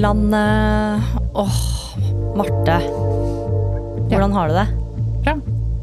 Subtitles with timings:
[0.00, 1.02] Bylandet.
[1.34, 1.56] Åh,
[2.36, 2.80] Marte.
[4.08, 4.66] Hvordan har du det?
[5.24, 5.34] Bra.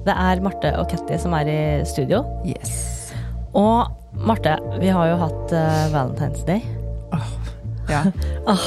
[0.08, 2.24] Det er Marte og Ketty som er i studio.
[2.50, 3.12] Yes.
[3.54, 6.66] Og Marte, vi har jo hatt uh, Valentine's Day.
[7.92, 8.02] Ja.
[8.50, 8.58] uh,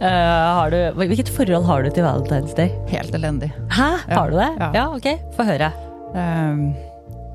[0.56, 2.72] har du, hvilket forhold har du til Valentine's Day?
[2.94, 3.52] Helt elendig.
[3.76, 4.22] Hæ, Ja.
[4.22, 4.48] har du det?
[4.56, 4.70] Ja.
[4.78, 5.68] ja ok, få høre.
[6.16, 6.72] Um,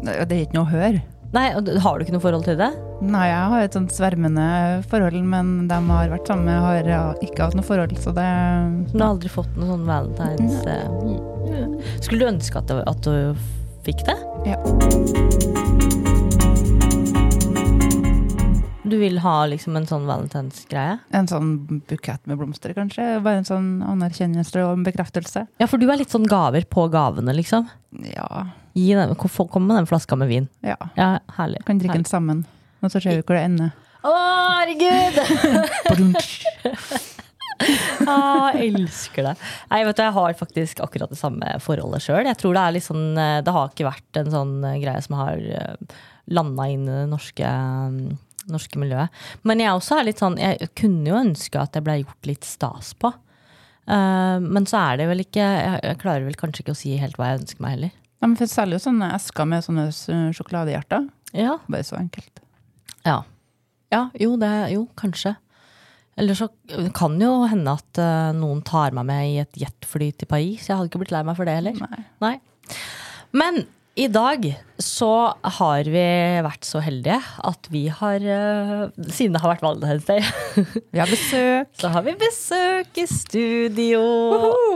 [0.02, 1.06] det det er ikke noe å høre.
[1.36, 1.50] Nei,
[1.84, 2.70] Har du ikke noe forhold til det?
[3.04, 4.48] Nei, jeg har et sånt svermende
[4.90, 6.88] forhold, men de har vært sammen, har
[7.22, 8.28] ikke hatt noe forhold, så det
[8.94, 13.48] Du har aldri fått noe sånn Valentine's eh, Skulle du ønske at du, at du
[13.86, 14.18] fikk det?
[14.48, 14.58] Ja.
[18.88, 20.96] Du vil ha liksom en sånn Valentine's-greie?
[21.16, 23.18] En sånn bukett med blomster, kanskje.
[23.24, 25.44] Bare en sånn anerkjennelse og en bekreftelse.
[25.60, 27.68] Ja, for du er litt sånn gaver på gavene, liksom.
[28.14, 28.46] Ja.
[28.78, 30.48] Den, kom med den flaska med vin.
[30.62, 30.78] ja.
[30.96, 31.66] Ja, herlig.
[31.66, 32.06] Kan drikke herlig.
[32.06, 32.46] den sammen,
[32.82, 33.70] og så ser vi hvor det ender.
[34.06, 34.14] Å,
[34.62, 35.18] herregud!
[38.08, 39.36] ah, jeg elsker det.
[39.72, 42.30] Nei, vet du, Jeg har faktisk akkurat det samme forholdet sjøl.
[42.30, 45.02] Jeg tror det er litt sånn eh, Det har ikke vært en sånn eh, greie
[45.04, 45.36] som har
[46.38, 48.18] landa inn i det norske, mm,
[48.54, 49.22] norske miljøet.
[49.48, 52.48] Men jeg også er litt sånn Jeg kunne jo ønske at jeg ble gjort litt
[52.48, 53.14] stas på.
[53.88, 57.16] Uh, men så er det vel ikke jeg klarer vel kanskje ikke å si helt
[57.16, 57.94] hva jeg ønsker meg heller.
[58.22, 61.08] Det selger jo sånne esker med sånne s- sjokoladehjerter.
[61.38, 62.40] Ja, Bare så enkelt.
[63.06, 63.20] Ja.
[63.94, 65.36] ja jo, det, jo, kanskje.
[66.18, 66.48] Eller så
[66.98, 70.66] kan jo hende at uh, noen tar meg med i et jetfly til Paris.
[70.66, 71.78] Jeg hadde ikke blitt lei meg for det heller.
[71.78, 72.04] Nei.
[72.26, 72.36] Nei.
[73.38, 73.62] Men
[73.98, 74.44] i dag
[74.78, 75.10] så
[75.58, 76.04] har vi
[76.46, 77.18] vært så heldige
[77.50, 80.22] at vi har eh, Siden det har vært Valentine's Day,
[80.94, 81.72] Vi har besøk.
[81.82, 84.04] så har vi besøk i studio.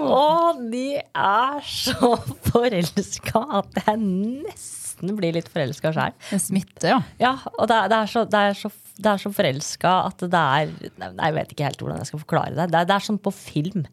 [0.10, 2.16] Og de er så
[2.50, 6.18] forelska at jeg nesten blir litt forelska sjøl.
[6.34, 7.00] En smitte, ja.
[7.22, 10.42] Ja, og det det er så, det er så, det er så forelska at det
[10.58, 12.72] er Jeg vet ikke helt hvordan jeg skal forklare det.
[12.74, 13.86] Det er, det er sånn på film.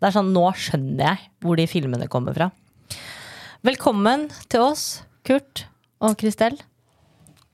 [0.00, 2.48] Det er sånn, Nå skjønner jeg hvor de filmene kommer fra.
[3.62, 4.84] Velkommen til oss,
[5.22, 5.66] Kurt
[6.02, 6.56] og Kristel.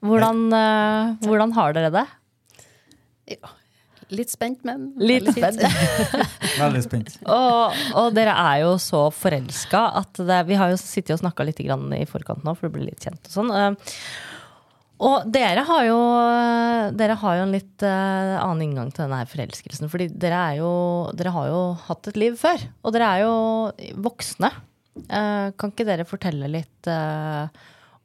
[0.00, 2.04] Hvordan, uh, hvordan har dere det?
[4.16, 6.22] Litt spent, men Litt veldig spent.
[6.62, 7.10] Veldig spent.
[7.28, 11.44] Og, og dere er jo så forelska at det, Vi har jo sittet og snakka
[11.44, 13.52] litt grann i forkant nå, for å bli litt kjent og sånn.
[13.52, 13.98] Eh,
[15.04, 15.98] Og dere har jo,
[16.98, 19.92] dere har jo en litt eh, annen inngang til denne her forelskelsen.
[19.92, 20.72] Fordi dere, er jo,
[21.20, 23.36] dere har jo hatt et liv før, og dere er jo
[24.08, 24.50] voksne.
[25.06, 27.48] Eh, kan ikke dere fortelle litt eh,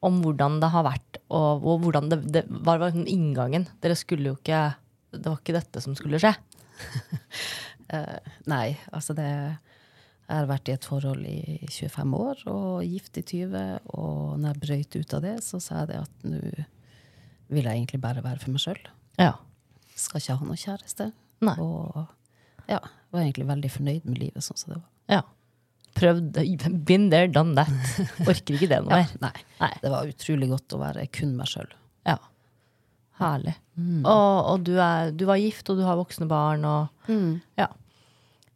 [0.04, 3.68] om hvordan det har vært, og, hvordan det, det hva var inngangen?
[3.84, 4.66] Dere skulle jo ikke
[5.14, 6.36] Det var ikke dette som skulle skje.
[7.94, 13.20] Eh, nei, altså det Jeg har vært i et forhold i 25 år og gift
[13.20, 13.84] i 20.
[13.94, 16.40] Og når jeg brøyt ut av det, så sa jeg det at nå
[17.54, 18.80] vil jeg egentlig bare være for meg sjøl.
[19.20, 19.36] Ja.
[20.00, 21.10] Skal ikke ha noe kjæreste.
[21.46, 21.56] Nei.
[21.62, 22.08] Og
[22.72, 22.80] ja,
[23.14, 24.90] var egentlig veldig fornøyd med livet sånn som det var.
[25.12, 25.22] Ja.
[25.94, 26.40] Prøvd.
[26.88, 27.70] Been there, done that.
[28.26, 29.16] Orker ikke det noe Ja, mer.
[29.22, 29.72] nei, Nei.
[29.84, 31.70] det var utrolig godt å være kun meg sjøl.
[32.10, 32.18] Ja.
[33.22, 33.54] Herlig.
[33.78, 37.14] Og, og du, er, du var gift, og du har voksne barn, og
[37.60, 37.70] Ja.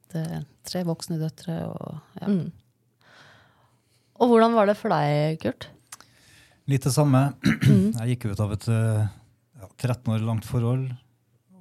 [0.07, 2.27] Det er tre voksne døtre og ja.
[2.31, 2.45] Mm.
[4.17, 5.67] Og hvordan var det for deg, Kurt?
[6.71, 7.19] Litt det samme.
[7.99, 9.03] Jeg gikk ut av et eh,
[9.61, 10.87] ja, 13 år langt forhold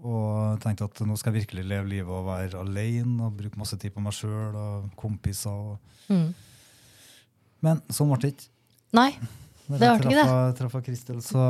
[0.07, 3.79] og tenkte at nå skal jeg virkelig leve livet og være alene og bruke masse
[3.81, 5.51] tid på meg sjøl og kompiser.
[5.51, 6.13] Og...
[6.13, 6.31] Mm.
[7.67, 8.49] Men sånn ble det ikke.
[8.97, 9.11] Nei.
[9.67, 10.27] Det jeg ble ikke det.
[10.31, 11.45] traff- traff Kristel, så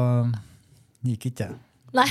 [1.07, 1.51] gikk ikke det.
[1.97, 2.09] Nei.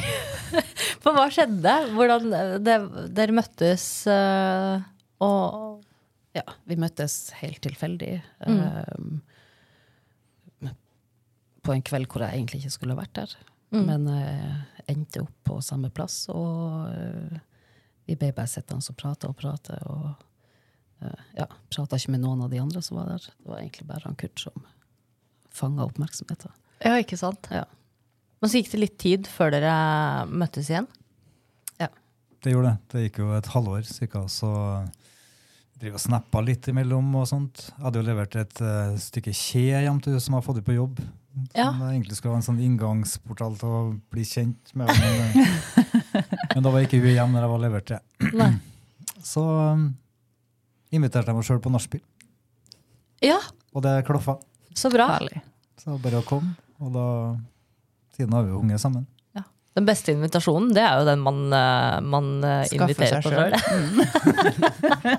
[1.03, 1.73] For hva skjedde?
[1.93, 2.29] Hvordan
[2.63, 2.75] det,
[3.17, 4.85] Dere møttes øh,
[5.25, 5.81] og
[6.35, 8.17] Ja, vi møttes helt tilfeldig.
[8.47, 8.61] Mm.
[8.91, 9.11] Um,
[11.65, 13.35] på en kveld hvor jeg egentlig ikke skulle vært der.
[13.73, 13.85] Mm.
[13.87, 17.37] Men eh, endte opp på samme plass, og eh,
[18.05, 19.77] vi ble bare sittende og prate og prate.
[19.89, 20.03] Og
[21.01, 23.25] uh, ja, prata ikke med noen av de andre som var der.
[23.41, 24.67] Det var egentlig bare han Kurt som
[25.55, 26.53] fanga oppmerksomheten.
[26.83, 27.49] Ja, ikke sant?
[27.49, 27.63] Ja.
[28.41, 29.73] Men så gikk det litt tid før dere
[30.29, 30.87] møttes igjen?
[31.81, 31.89] Ja.
[32.43, 32.91] Det gjorde det.
[32.93, 34.51] Det gikk jo et halvår cirka, så
[35.79, 37.69] driver og snappa litt imellom og sånt.
[37.71, 40.67] Jeg hadde jo levert et uh, stykke kje hjem til hun som har fått det
[40.67, 41.01] på jobb.
[41.55, 41.71] Ja.
[41.73, 43.79] Som egentlig skulle være en sånn inngangsportal til å
[44.13, 44.87] bli kjent med.
[44.87, 46.23] Men, eh,
[46.55, 47.95] men da var ikke hun hjemme når jeg var levert.
[48.41, 48.51] Nei.
[49.25, 49.87] Så um,
[50.95, 52.03] inviterte jeg meg sjøl på nachspiel,
[53.25, 53.39] Ja,
[53.73, 54.37] og det klaffa.
[54.77, 55.07] så bra.
[55.15, 55.41] Herlig.
[55.81, 57.07] Så bare å komme, og da
[58.15, 59.03] Siden har vi jo hunget sammen.
[59.75, 62.29] Den beste invitasjonen, det er jo den man, øh, man
[62.71, 63.51] inviterer på sjøl.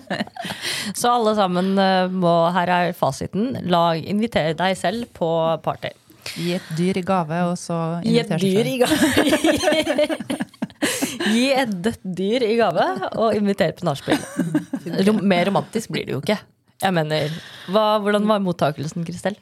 [1.02, 1.74] Så alle sammen
[2.16, 3.50] må Her er fasiten.
[3.68, 5.28] Lag, inviter deg selv på
[5.60, 5.92] party.
[6.36, 8.68] Gi et dyr i gave, og så Gi et invitere seg dyr selv.
[8.68, 10.36] i gave.
[11.32, 12.84] Gi et dødt dyr i gave
[13.16, 14.20] og inviter på nachspiel.
[15.08, 16.38] Rom mer romantisk blir det jo ikke.
[16.82, 17.32] Jeg mener,
[17.72, 19.38] hva, Hvordan var mottakelsen, Kristel?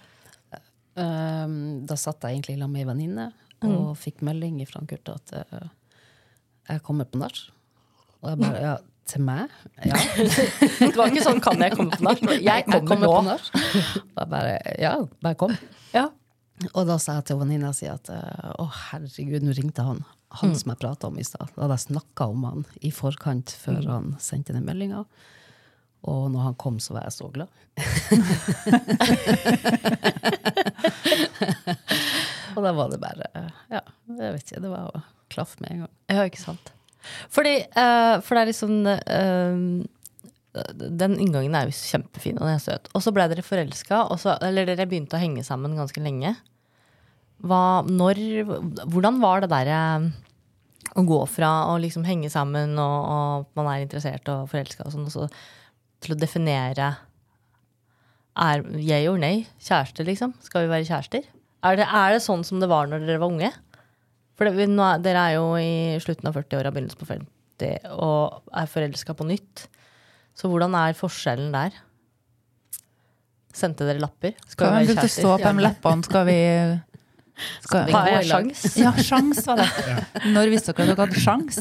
[0.94, 3.24] Um, da satt jeg egentlig sammen med ei venninne
[3.66, 5.64] og fikk melding fra Kurt at uh,
[6.70, 7.40] jeg kommer på nach.
[8.22, 8.74] Og jeg bare Ja,
[9.10, 9.50] til meg?
[9.84, 9.98] Ja.
[10.78, 12.22] Det var ikke sånn 'kan jeg komme på nach'?
[12.40, 13.22] Jeg kommer på nå.
[13.26, 13.50] nach.
[14.14, 15.56] Og jeg bare Ja, bare kom.
[15.92, 16.06] Ja.
[16.72, 20.00] Og da sa jeg til venninna si at uh, å, herregud, nå ringte han.
[20.40, 21.48] Han som jeg prata om i stad.
[21.54, 25.00] Da hadde jeg snakka om han i forkant før han sendte den meldinga.
[26.10, 27.48] Og når han kom, så var jeg så glad.
[32.54, 33.26] og da var det bare
[33.72, 34.62] Ja, jeg vet ikke.
[34.66, 34.92] Det var å
[35.32, 35.94] klaffe med en gang.
[36.12, 36.66] Ja, ikke sant.
[37.32, 39.54] Fordi, uh, for det er liksom eh,
[40.54, 42.86] Den inngangen er jo kjempefin, og den er søt.
[42.94, 44.04] Og så ble dere forelska,
[44.46, 46.34] eller dere begynte å henge sammen ganske lenge.
[47.44, 48.20] Hva, når,
[48.86, 50.06] hvordan var det der eh,
[50.94, 54.94] å gå fra å liksom henge sammen, og, og man er interessert og forelska, og
[54.94, 55.26] sånn, og så
[56.04, 56.92] til å definere
[58.44, 59.44] er jeg or nei?
[59.62, 60.32] Kjæreste, liksom?
[60.42, 61.26] Skal vi være kjærester?
[61.64, 63.50] Er det, er det sånn som det var når dere var unge?
[64.34, 68.70] For det, er- dere er jo i slutten av 40-åra, begynnelsen på 50, og er
[68.70, 69.66] forelska på nytt.
[70.34, 71.76] Så hvordan er forskjellen der?
[73.54, 74.34] Sendte dere lapper?
[74.50, 76.06] Skal vi være å stå på de leppene?
[76.08, 76.38] Skal vi
[77.64, 78.64] skal, jeg gå i sjans?
[78.78, 79.68] Ja, sjans var det.
[80.30, 81.58] Når visste dere at dere hadde sjans?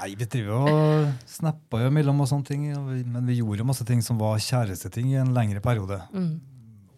[0.00, 3.84] Nei, vi driver og snappa jo mellom og sånne ting, men vi gjorde jo masse
[3.88, 6.00] ting som var kjæresteting i en lengre periode.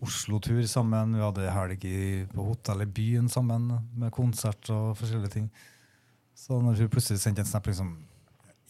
[0.02, 1.86] Oslo-tur sammen, vi hadde helg
[2.32, 5.50] på hotell i byen sammen med konsert og forskjellige ting.
[6.34, 7.94] Så når hun plutselig sendte en snap liksom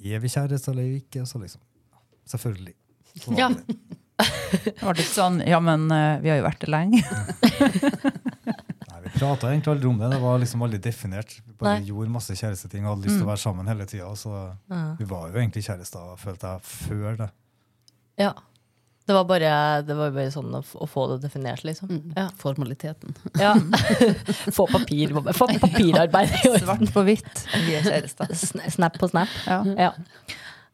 [0.04, 1.22] Er vi kjærester eller ikke?
[1.26, 1.60] Så liksom
[2.26, 2.74] Selvfølgelig.
[3.20, 3.48] Så var Ja.
[3.48, 3.76] det.
[4.52, 7.00] Det ble ikke sånn Ja, men eh, vi har jo vært det lenge.
[7.82, 10.10] Nei, Vi prata egentlig aldri om det.
[10.14, 11.34] Det var liksom aldri definert.
[11.46, 11.88] Vi bare Nei.
[11.90, 14.10] gjorde masse kjæresteting og hadde lyst til å være sammen hele tida.
[14.18, 14.32] Så
[14.70, 14.82] Ja.
[14.98, 17.30] vi var jo egentlig kjærester, følte jeg, før det.
[18.18, 18.32] Ja.
[19.06, 19.52] Det var bare,
[19.82, 21.90] det var bare sånn å, å få det definert, liksom.
[22.14, 22.28] Ja.
[22.38, 23.16] Formaliteten.
[23.40, 23.56] ja.
[24.58, 26.68] få papir, få papirarbeid i orden.
[26.68, 27.42] Svart på hvitt.
[27.66, 28.30] Vi er kjærester.
[28.70, 29.32] Snap på snap.
[29.48, 29.58] Ja.
[29.74, 29.90] Ja.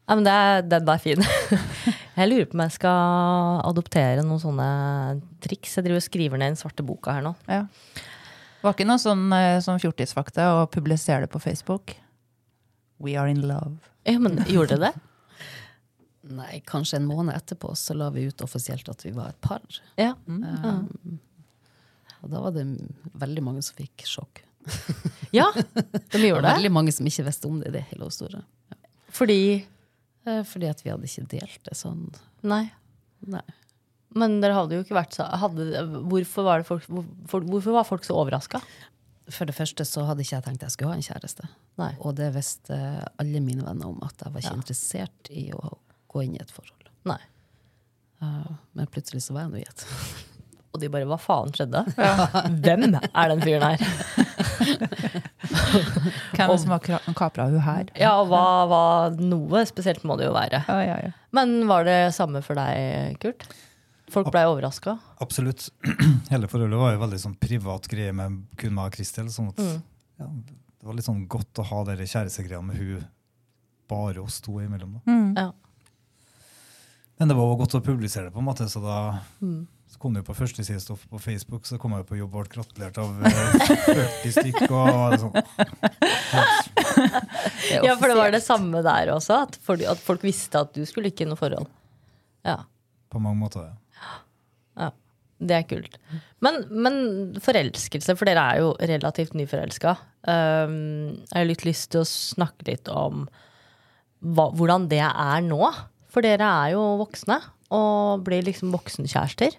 [0.05, 1.25] ja men det er, den er fin.
[2.19, 4.69] Jeg lurer på om jeg skal adoptere noen sånne
[5.39, 5.77] triks.
[5.77, 7.31] Jeg driver og skriver ned den svarte boka her nå.
[7.47, 7.61] Ja.
[7.63, 11.93] Det var ikke noe sånn, eh, sånn fjortisfakta å publisere det på Facebook.
[12.99, 13.77] We are in love.
[14.03, 15.08] Ja, men gjorde det det?
[16.29, 19.63] Nei, kanskje en måned etterpå så la vi ut offisielt at vi var et par.
[19.97, 20.11] Ja.
[20.27, 21.19] Um,
[22.21, 22.65] og da var det
[23.17, 24.43] veldig mange som fikk sjokk.
[25.39, 26.51] ja de gjorde det.
[26.59, 28.43] veldig mange som ikke visste om det i det hele og store.
[29.15, 29.41] Fordi
[30.27, 32.01] Eh, Fordi at vi hadde ikke delt det sånn.
[32.43, 32.65] Nei.
[33.31, 33.39] Nei.
[34.19, 35.63] Men dere hadde jo ikke vært så hadde,
[36.11, 38.59] hvorfor, var det folk, hvor, hvorfor var folk så overraska?
[39.31, 41.47] For det første så hadde ikke jeg tenkt jeg skulle ha en kjæreste.
[41.79, 41.93] Nei.
[42.03, 42.75] Og det visste
[43.23, 44.59] alle mine venner om, at jeg var ikke Ja.
[44.59, 45.71] interessert i å
[46.09, 46.89] gå inn i et forhold.
[47.09, 47.21] Nei.
[48.19, 49.81] Uh, men plutselig så var jeg nå i et.
[50.69, 51.81] Og de bare hva faen skjedde?
[52.65, 53.79] Hvem er den fyren her?
[56.37, 56.81] Hvem som har
[57.17, 57.85] kapra hun her?
[57.97, 58.83] Ja, hva, hva
[59.17, 60.59] Noe spesielt må det jo være.
[60.67, 61.11] Ja, ja, ja.
[61.33, 63.41] Men var det samme for deg, Kurt?
[64.13, 64.95] Folk blei overraska?
[65.25, 65.67] Absolutt.
[66.33, 69.29] Hele forholdet var jo veldig sånn privat greie med kun meg og Kristel.
[69.33, 69.59] Sånn at,
[70.21, 73.07] ja, det var litt sånn godt å ha dere kjærestegreiene med hun
[73.89, 74.99] bare oss to imellom.
[74.99, 75.01] Da.
[75.09, 75.29] Mm.
[75.33, 75.49] Ja.
[77.19, 78.99] Men det var også godt å publisere det, på en måte, så da
[79.89, 82.53] så kom det jo på førstesidestoff på Facebook, så kom jeg på jobb og ble
[82.53, 83.55] gratulert av eh,
[83.87, 84.73] 40 stykker.
[84.75, 85.33] Og sånn.
[87.69, 89.43] Ja, for det var det samme der også?
[89.47, 91.69] At, fordi, at folk visste at du skulle ikke i noe forhold?
[92.45, 92.59] Ja.
[93.09, 93.71] På mange måter.
[93.97, 94.15] Ja.
[94.83, 94.89] ja.
[95.39, 95.99] Det er kult.
[96.43, 96.95] Men, men
[97.41, 99.95] forelskelse, for dere er jo relativt nyforelska.
[100.27, 100.75] Um,
[101.29, 103.25] jeg har litt lyst til å snakke litt om
[104.19, 105.63] hva, hvordan det er nå.
[106.09, 107.37] For dere er jo voksne
[107.75, 109.57] og blir liksom voksenkjærester.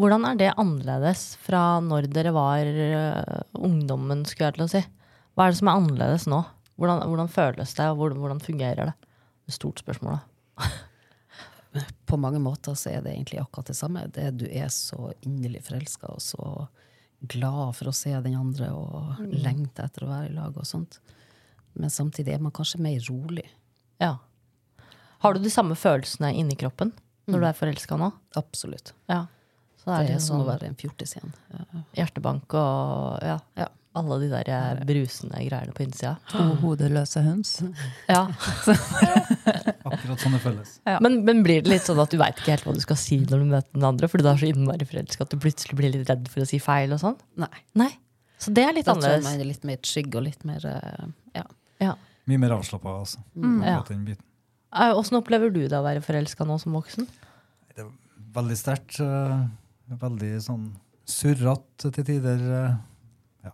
[0.00, 4.82] Hvordan er det annerledes fra når dere var øh, ungdommen, skulle jeg til å si?
[5.36, 6.40] Hva er det som er annerledes nå?
[6.80, 8.94] Hvordan, hvordan føles det, og hvordan, hvordan fungerer det?
[8.96, 10.70] Det er et stort spørsmål, da.
[12.08, 14.04] På mange måter så er det egentlig akkurat det samme.
[14.12, 16.66] Det Du er så inderlig forelska og så
[17.32, 20.98] glad for å se den andre og lengter etter å være i lag og sånt.
[21.78, 23.46] Men samtidig er man kanskje mer rolig.
[24.02, 24.16] Ja.
[25.22, 26.92] Har du de samme følelsene inni kroppen
[27.30, 28.10] når du er forelska nå?
[28.36, 28.92] Absolutt.
[29.08, 29.24] Ja.
[29.82, 31.32] Så Det er det er som å sånn være en fjortis igjen.
[31.54, 31.82] Ja.
[32.00, 33.66] hjertebank og ja, Ja.
[33.98, 36.16] alle de der eh, brusende greiene på innsida.
[36.30, 37.56] To hodeløse høns.
[38.08, 38.28] Ja.
[39.92, 40.76] Akkurat sånn det føles.
[40.86, 40.98] Ja.
[41.04, 43.18] Men, men blir det litt sånn at du veit ikke helt hva du skal si
[43.24, 45.92] når du møter den andre, fordi du er så innmari forelska at du plutselig blir
[45.94, 47.18] litt redd for å si feil og sånn?
[47.42, 47.50] Nei.
[47.82, 47.90] Nei.
[48.42, 49.28] Så det er litt Da tror jeg annerledes.
[49.30, 51.06] man er litt mer trygg og litt mer eh,
[51.38, 51.44] ja,
[51.82, 51.94] Ja.
[52.30, 53.18] Mye mer avslappa, altså.
[53.34, 53.56] Mm.
[53.66, 53.80] Ja.
[53.88, 54.24] den biten.
[54.72, 57.08] Eh, Åssen opplever du det å være forelska nå som voksen?
[58.32, 59.00] Veldig sterkt.
[59.04, 59.42] eh,
[60.00, 60.70] Veldig sånn
[61.04, 62.40] surrete til tider.
[62.40, 62.76] eh,
[63.44, 63.50] Ja.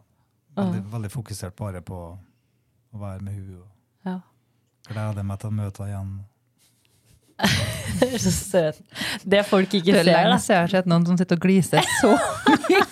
[0.56, 1.96] Veldig, veldig fokusert bare på
[2.94, 3.66] å være med hun og
[4.06, 4.20] Ja.
[4.88, 6.24] gleder meg til å møte henne igjen.
[8.00, 8.80] Det er så søt.
[9.24, 10.22] Det folk ikke Det er ser, da.
[10.22, 12.82] lenge siden jeg har sett noen som sitter og gliser så mye.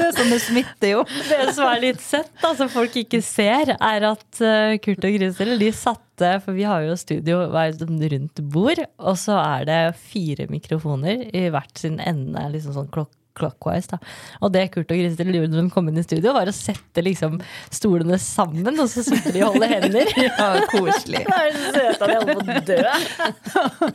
[0.00, 1.04] Det er sånn det smitter jo.
[1.28, 5.56] Det som er litt søtt, som folk ikke ser, er at eh, Kurt og Grisel
[5.60, 11.26] de satte For vi har jo studio rundt bord, og så er det fire mikrofoner
[11.32, 13.98] i hvert sin ende, liksom sånn klokk clockwise da.
[14.44, 17.38] Og det Kurt og når de kom inn i studio, var å sette liksom
[17.72, 20.12] stolene sammen, og så sitter de og holder hender.
[20.20, 21.24] Ja, koselig.
[21.30, 22.78] Det er så søte at de holder på å dø.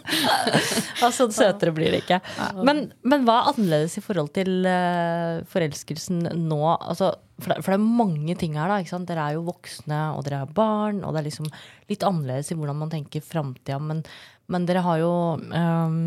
[1.06, 2.20] altså, søtere blir det ikke.
[2.66, 6.62] Men, men hva er annerledes i forhold til uh, forelskelsen nå?
[6.76, 8.72] Altså, for, det, for det er mange ting her.
[8.72, 9.10] da, ikke sant?
[9.10, 11.04] Dere er jo voksne, og dere har barn.
[11.04, 11.50] Og det er liksom
[11.92, 13.80] litt annerledes i hvordan man tenker framtida.
[13.84, 14.04] Men,
[14.52, 16.04] men dere har jo um,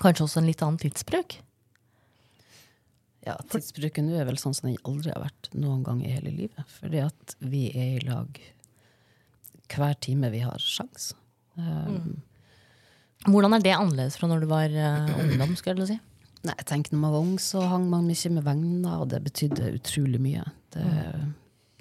[0.00, 1.38] kanskje også en litt annen tidsbruk?
[3.22, 6.32] Ja, tidsbruken nå er vel sånn som den aldri har vært noen gang i hele
[6.34, 6.62] livet.
[6.80, 8.40] Fordi at vi er i lag
[9.72, 11.12] hver time vi har sjans.
[11.54, 12.18] Um,
[13.28, 15.54] Hvordan er det annerledes fra når du var uh, ungdom?
[15.56, 15.98] skulle jeg si?
[16.42, 19.22] Nei, jeg tenker Når man var ung, så hang man mye med venner, og det
[19.22, 20.42] betydde utrolig mye.
[20.74, 20.86] Det,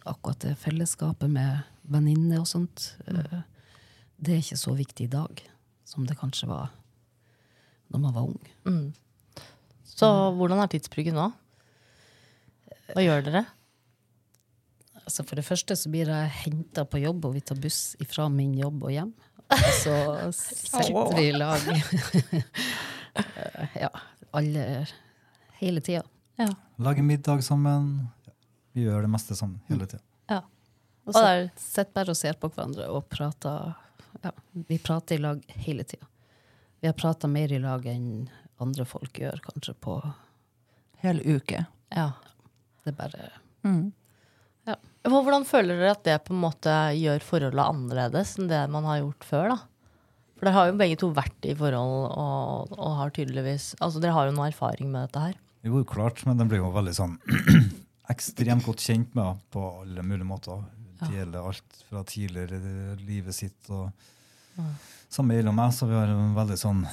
[0.06, 3.42] akkurat det fellesskapet med venninner og sånt, eh,
[4.22, 5.42] det er ikke så viktig i dag
[5.88, 6.70] som det kanskje var
[7.92, 8.52] når man var ung.
[10.02, 11.28] Så hvordan er tidsbruken nå?
[12.92, 13.44] Hva gjør dere?
[15.02, 18.26] Altså For det første så blir jeg henta på jobb, og vi tar buss ifra
[18.32, 19.12] min jobb og hjem.
[19.82, 19.94] Så
[20.42, 21.60] sitter vi i lag.
[23.76, 23.90] Ja,
[24.32, 24.62] alle
[25.60, 26.04] hele tida.
[26.40, 26.48] Ja.
[26.80, 28.08] Lager middag sammen.
[28.72, 30.00] Vi gjør det meste sammen hele tida.
[30.32, 30.42] ja.
[31.06, 33.74] Og så er- sitter bare og ser på hverandre og prater.
[34.24, 36.06] Ja, vi prater i lag hele tida.
[36.80, 38.30] Vi har prata mer i lag enn
[38.64, 39.98] andre folk gjør, kanskje på
[41.02, 41.66] Hele uke.
[41.96, 42.12] ja.
[42.84, 43.28] Det er bare
[43.64, 43.92] Mm.
[44.66, 44.76] ja.
[45.06, 49.02] Hvordan føler dere at det på en måte gjør forholdet annerledes enn det man har
[49.04, 49.50] gjort før?
[49.54, 49.58] da?
[50.38, 54.16] For dere har jo begge to vært i forhold og, og har tydeligvis Altså dere
[54.18, 55.36] har jo noe erfaring med dette her.
[55.62, 57.20] Jo, klart, men den blir jo veldig sånn
[58.14, 60.64] ekstremt godt kjent med på alle mulige måter.
[61.06, 63.92] Deler alt fra tidligere livet sitt og
[65.12, 66.92] Samme gjelder meg, så vi har en veldig sånn ja,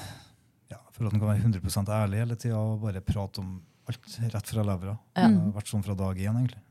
[0.99, 4.51] For at en kan være 100 ærlig hele tida og bare prate om alt rett
[4.53, 4.97] fra levra.
[5.15, 6.65] Det har vært sånn fra dag én, egentlig.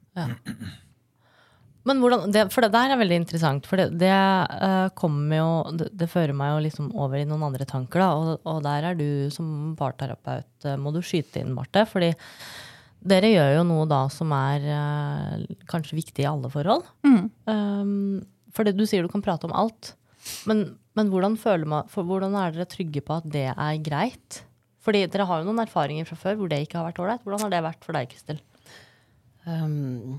[1.88, 3.68] Men hvordan, det, For det der er veldig interessant.
[3.70, 7.46] For det, det uh, kommer jo det, det fører meg jo liksom over i noen
[7.48, 8.04] andre tanker.
[8.04, 11.86] da, Og, og der er du som parterapeut, uh, må du skyte inn, Marte.
[11.88, 12.12] fordi
[13.08, 16.84] dere gjør jo noe da som er uh, kanskje viktig i alle forhold.
[17.08, 19.94] Um, for det, du sier du kan prate om alt.
[20.50, 20.64] Men,
[20.98, 24.42] men hvordan, føler man, for, hvordan er dere trygge på at det er greit?
[24.86, 27.26] Fordi dere har jo noen erfaringer fra før hvor det ikke har vært ålreit.
[27.26, 28.42] Hvordan har det vært for deg, Kristel?
[29.46, 30.18] um,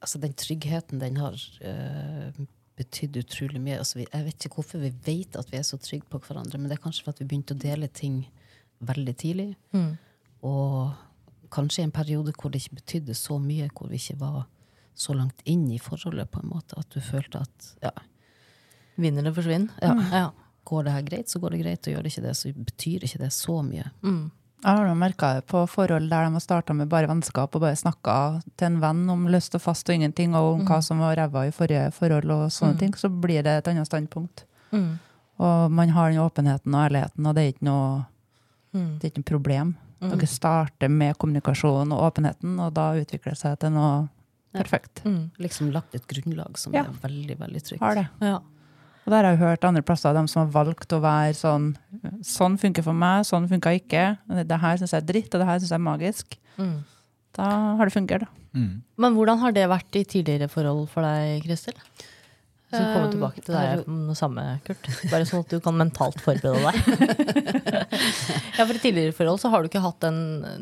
[0.00, 2.44] Altså, den tryggheten, den har uh,
[2.80, 3.80] betydd utrolig mye.
[3.82, 6.56] Altså, vi, jeg vet ikke hvorfor vi vet at vi er så trygge på hverandre,
[6.58, 8.22] men det er kanskje for at vi begynte å dele ting
[8.80, 9.50] veldig tidlig.
[10.46, 10.94] Og
[11.52, 14.46] kanskje i en periode hvor det ikke betydde så mye, hvor vi ikke var
[14.96, 17.92] så langt inn i forholdet, på en måte, at du følte at ja,
[18.96, 19.68] Vinner eller forsvinner?
[19.82, 19.94] Ja.
[20.12, 20.30] ja.
[20.64, 23.04] går det her greit, så går det greit, og gjør det ikke det, så betyr
[23.06, 23.90] ikke det så mye.
[24.60, 27.78] Jeg har merka det på forhold der de har starta med bare vennskap og bare
[27.80, 31.16] snakka til en venn om løst og fast og ingenting, og om hva som var
[31.16, 34.44] ræva i forrige forhold, og sånne ting, så blir det et annet standpunkt.
[34.70, 34.98] Mm.
[35.40, 38.06] Og man har den åpenheten og ærligheten, og det er ikke noe,
[38.72, 38.98] Mm.
[39.00, 39.70] det er ikke noe problem.
[40.00, 44.08] Dere starter med kommunikasjon og åpenheten, og da utvikler det seg til noe
[44.54, 45.02] perfekt.
[45.04, 45.30] Mm.
[45.38, 46.84] Liksom lagt et grunnlag som Ja.
[46.84, 47.80] er veldig, veldig trygt.
[47.80, 48.08] Har det.
[48.20, 48.38] Ja.
[49.10, 51.72] Og der har jeg hørt andre plasser, de som har valgt å være sånn
[52.22, 54.04] Sånn funker for meg, sånn funka ikke.
[54.46, 56.36] Det her syns jeg er dritt, og det her syns jeg er magisk.
[56.60, 56.76] Mm.
[57.34, 57.48] Da
[57.80, 58.46] har det fungert, da.
[58.54, 58.70] Mm.
[59.02, 61.74] Men hvordan har det vært i tidligere forhold for deg, Kristel?
[62.70, 64.86] Så vi kommer Um, tilbake til deg om det samme, Kurt.
[65.10, 67.40] Bare sånn at du kan mentalt forberede deg.
[68.60, 70.20] ja, for I tidligere forhold så har du ikke hatt den,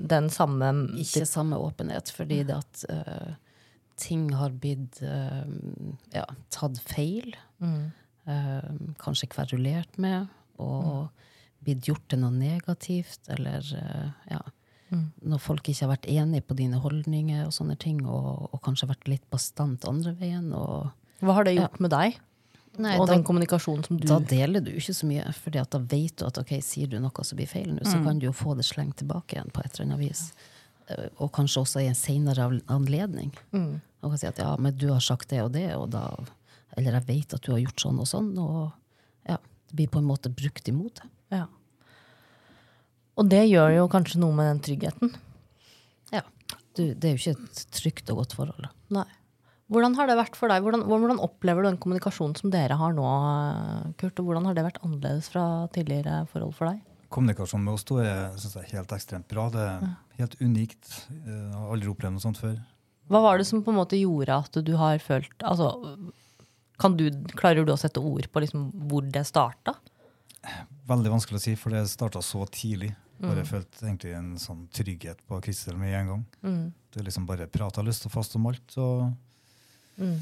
[0.08, 0.72] den samme
[1.04, 3.36] Ikke samme åpenhet, fordi det at uh,
[4.00, 5.44] ting har blitt uh,
[6.16, 6.24] ja,
[6.54, 7.36] tatt feil.
[7.60, 7.90] Mm.
[8.28, 8.68] Eh,
[9.02, 10.28] kanskje kverulert med,
[10.62, 11.08] og
[11.64, 14.44] blitt gjort til noe negativt, eller eh, ja.
[14.88, 15.10] Mm.
[15.28, 18.88] Når folk ikke har vært enige på dine holdninger og sånne ting, og, og kanskje
[18.88, 20.46] vært litt bastant andre veien.
[20.56, 20.88] Og,
[21.20, 22.16] Hva har det gjort med deg?
[22.78, 25.80] Nei, og da, den kommunikasjonen som du da deler du ikke så mye, for da
[25.82, 28.32] vet du at ok, sier du noe som blir feil nå, så kan du jo
[28.36, 30.22] få det slengt tilbake igjen på et eller annet vis.
[30.88, 33.32] Eh, Og kanskje også i en senere anledning.
[33.52, 33.80] Mm.
[34.00, 36.06] Og kan si at ja, men du har sagt det og det, og da
[36.76, 38.32] Eller jeg vet at du har gjort sånn og sånn.
[38.42, 41.10] Og ja, det blir på en måte brukt imot det.
[41.38, 41.46] Ja.
[43.18, 45.14] Og det gjør jo kanskje noe med den tryggheten.
[46.14, 46.22] Ja.
[46.76, 48.68] Du, det er jo ikke et trygt og godt forhold.
[48.94, 49.08] Nei.
[49.68, 50.62] Hvordan har det vært for deg?
[50.64, 53.08] Hvordan, hvordan opplever du den kommunikasjonen som dere har nå,
[54.00, 54.16] Kurt?
[54.16, 55.42] Og hvordan har det vært annerledes fra
[55.74, 56.80] tidligere forhold for deg?
[57.12, 59.48] Kommunikasjonen med oss to er synes jeg, helt ekstremt bra.
[59.52, 59.84] Det er
[60.22, 60.88] helt unikt.
[61.12, 62.56] Jeg har aldri opplevd noe sånt før.
[63.12, 65.70] Hva var det som på en måte gjorde at du har følt altså,
[66.96, 69.74] du, Klarer du å sette ord på liksom hvor det starta?
[70.88, 72.94] Veldig vanskelig å si, for det starta så tidlig.
[73.18, 76.20] Bare følte egentlig en sånn trygghet på Kristel med en gang.
[76.46, 76.66] Mm.
[76.94, 78.76] Det liksom bare prata lyst og fast om alt.
[78.78, 79.08] Og
[79.98, 80.20] Mm.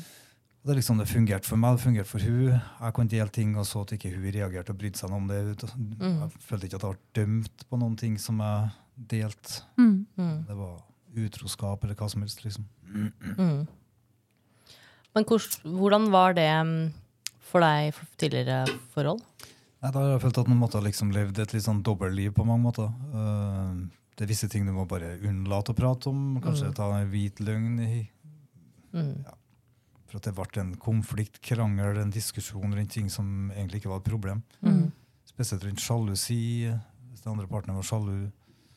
[0.65, 2.49] det er liksom det fungerte for meg, det fungerte for hun.
[2.81, 5.29] Jeg kunne dele ting og så at ikke hun reagerte og brydde seg noe om
[5.29, 5.43] det.
[6.01, 9.61] Jeg følte ikke at jeg ble dømt på noen ting som jeg delte.
[9.77, 10.07] Mm.
[10.17, 10.47] Mm.
[10.49, 10.81] Det var
[11.17, 12.43] utroskap eller hva som helst.
[12.45, 12.65] liksom.
[12.89, 13.67] Mm.
[15.17, 16.81] Men hvordan var det mm,
[17.49, 19.23] for deg for tidligere forhold?
[19.81, 22.35] Nei, da har jeg følt at man måtte ha liksom levd et litt sånn dobbeltliv
[22.37, 22.91] på mange måter.
[22.91, 26.39] Eh, det er visse ting du må bare unnlate å prate om.
[26.45, 27.81] Kanskje ta en hvit løgn.
[27.81, 28.07] i
[28.97, 29.25] Mm.
[30.07, 33.99] For at det ble en konflikt, krangel, en diskusjon rundt ting som egentlig ikke var
[34.01, 34.43] et problem.
[34.63, 34.93] Mm.
[35.27, 36.71] Spesielt rundt sjalusi.
[37.11, 38.31] Hvis den andre partneren var sjalu.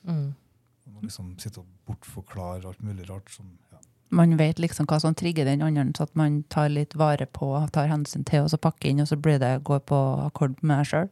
[0.04, 0.34] Mm.
[0.36, 3.30] Man må liksom sitte og bortforklare alt mulig rart.
[3.32, 3.69] Som, ja.
[4.10, 7.52] Man vet liksom hva som trigger den andre, så at man tar litt vare på,
[7.74, 10.82] tar hensyn til, og så pakker inn, og så blir det, går på akkord med
[10.82, 11.12] deg sjøl.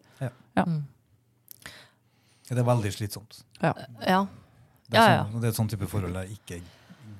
[0.57, 0.79] Mm.
[2.47, 3.43] Det er veldig slitsomt.
[3.61, 3.73] Ja.
[4.01, 4.23] Ja.
[4.87, 5.23] Det er, Ja, ja.
[5.27, 6.61] Sånn, det er et sånn type forhold jeg ikke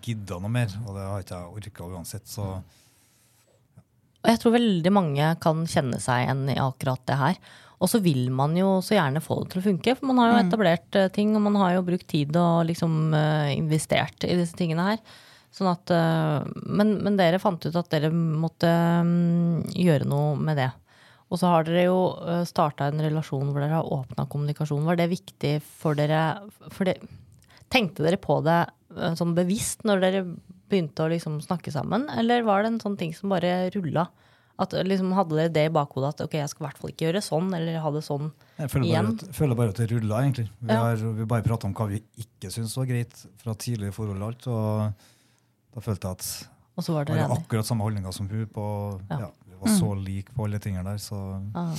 [0.08, 2.26] gidder noe mer, og det har ikke jeg orka uansett.
[2.32, 2.48] Så
[4.24, 7.40] Og jeg tror veldig mange kan kjenne seg igjen i akkurat det her.
[7.78, 10.32] Og så vil man jo så gjerne få det til å funke, for man har
[10.32, 14.34] jo etablert eh, ting, og man har jo brukt tid og liksom eh, investert i
[14.40, 15.04] disse tingene her.
[15.58, 20.60] Sånn at, eh, men, men dere fant ut at dere måtte mm, gjøre noe med
[20.62, 20.70] det.
[21.28, 24.86] Og så har dere jo uh, starta en relasjon hvor dere har åpna kommunikasjon.
[24.88, 26.22] Var det viktig for dere
[26.72, 27.00] for det,
[27.68, 28.62] Tenkte dere på det
[28.96, 30.22] eh, sånn bevisst når dere
[30.72, 34.06] begynte å liksom snakke sammen, eller var det en sånn ting som bare rulla?
[34.58, 37.06] At liksom Hadde dere det i bakhodet at ok, jeg skal i hvert fall ikke
[37.10, 38.32] gjøre sånn, eller ha det sånn?
[38.58, 39.12] jeg føler bare, Igjen.
[39.12, 40.48] at, føler bare at det rulla, egentlig.
[40.62, 40.80] Vi Ja.
[40.86, 44.28] har vi bare prata om hva vi ikke syns var greit fra tidligere forhold og
[44.32, 44.48] alt.
[44.48, 45.06] Og
[45.78, 46.28] da følte jeg at
[46.78, 48.66] Og så var det hadde akkurat samme holdninger som hun på
[49.12, 49.28] Ja.
[49.28, 49.32] ja.
[49.48, 51.18] Vi var så like på alle tingene der, så
[51.54, 51.76] Aha.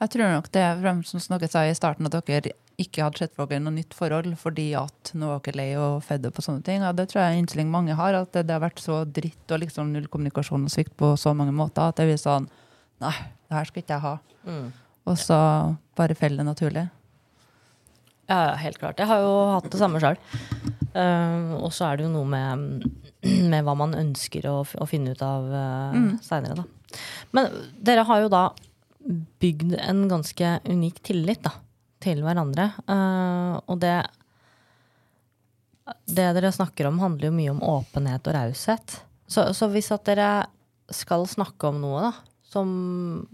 [0.00, 3.22] Jeg tror nok det er frem, som dere sa i starten, at dere ikke hadde
[3.22, 6.42] sett for dere noe nytt forhold fordi at nå var dere lei og fedde på
[6.42, 6.82] sånne ting.
[6.82, 9.62] Og det tror jeg innstilling mange har, at det, det har vært så dritt og
[9.62, 12.50] liksom null kommunikasjon og svikt på så mange måter at det blir sånn
[13.02, 13.14] Nei,
[13.50, 14.12] det her skal ikke jeg ha.
[14.46, 14.66] Mm.
[15.10, 15.36] Og så
[15.98, 16.84] bare faller det naturlig.
[18.28, 18.98] Ja, helt klart.
[19.02, 20.16] Jeg har jo hatt det samme sjøl.
[20.94, 22.86] og så er det jo noe med,
[23.52, 26.14] med hva man ønsker å, å finne ut av uh, Mm.
[26.24, 26.98] seinere, da.
[27.34, 27.50] Men
[27.84, 28.44] dere har jo da
[29.42, 31.52] bygd en ganske unik tillit da,
[32.00, 32.70] til hverandre.
[32.88, 33.96] Uh, og det
[36.08, 39.02] Det dere snakker om, handler jo mye om åpenhet og raushet.
[39.28, 40.46] Så, så hvis at dere
[40.92, 42.12] skal snakke om noe, da
[42.54, 42.70] som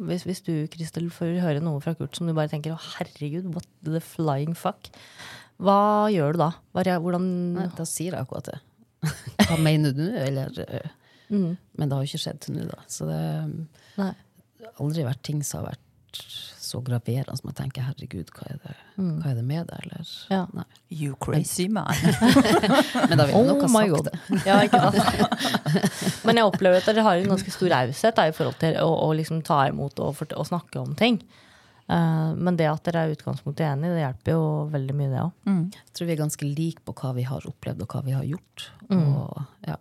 [0.00, 3.52] hvis, hvis du, Kristel, får høre noe fra Kurt som du bare tenker 'Å, herregud,
[3.54, 4.90] what the flying fuck',
[5.60, 6.50] hva gjør du da?
[6.72, 7.26] Hvordan
[7.58, 8.58] Nei, da sier jeg akkurat det.
[9.48, 10.06] Hva mener du?
[10.12, 10.88] Eller, øh,
[11.28, 12.80] mm, men det har jo ikke skjedd til nå, da.
[12.88, 13.20] Så det
[13.96, 14.16] har
[14.80, 15.84] aldri vært ting som har vært
[16.70, 19.86] så graverende som jeg tenker herregud, hva er det, hva er det med deg?
[19.88, 20.12] Eller?
[20.30, 20.44] Ja.
[20.54, 20.64] Nei.
[20.94, 21.90] You crazy man.
[23.10, 24.10] Men da vil jeg nok Oh ha sagt god.
[24.10, 24.40] det.
[24.48, 26.24] Ja, ikke sant?
[26.28, 29.12] Men jeg opplever at dere har en ganske stor raushet i forhold til å, å
[29.18, 31.20] liksom ta imot og, for, og snakke om ting.
[31.90, 35.32] Uh, men det at dere er utgangspunktet enige, det hjelper jo veldig mye, det òg.
[35.50, 35.62] Mm.
[35.74, 38.28] Jeg tror vi er ganske like på hva vi har opplevd og hva vi har
[38.28, 38.68] gjort.
[38.94, 39.74] Og ja,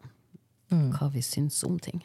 [0.95, 2.01] hva vi syns om ting.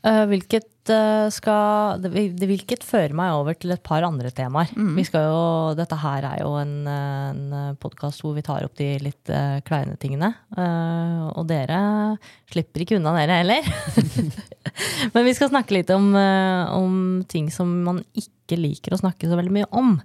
[0.00, 4.70] Eh, hvilket eh, skal Hvilket fører meg over til et par andre temaer.
[4.96, 5.42] Vi skal jo,
[5.76, 9.60] dette her er jo en, eh, en podkast hvor vi tar opp de litt eh,
[9.66, 10.32] kleine tingene.
[10.56, 11.82] Eh, og dere
[12.50, 13.70] slipper ikke unna, dere heller.
[15.14, 19.28] Men vi skal snakke litt om, eh, om ting som man ikke liker å snakke
[19.28, 19.98] så veldig mye om.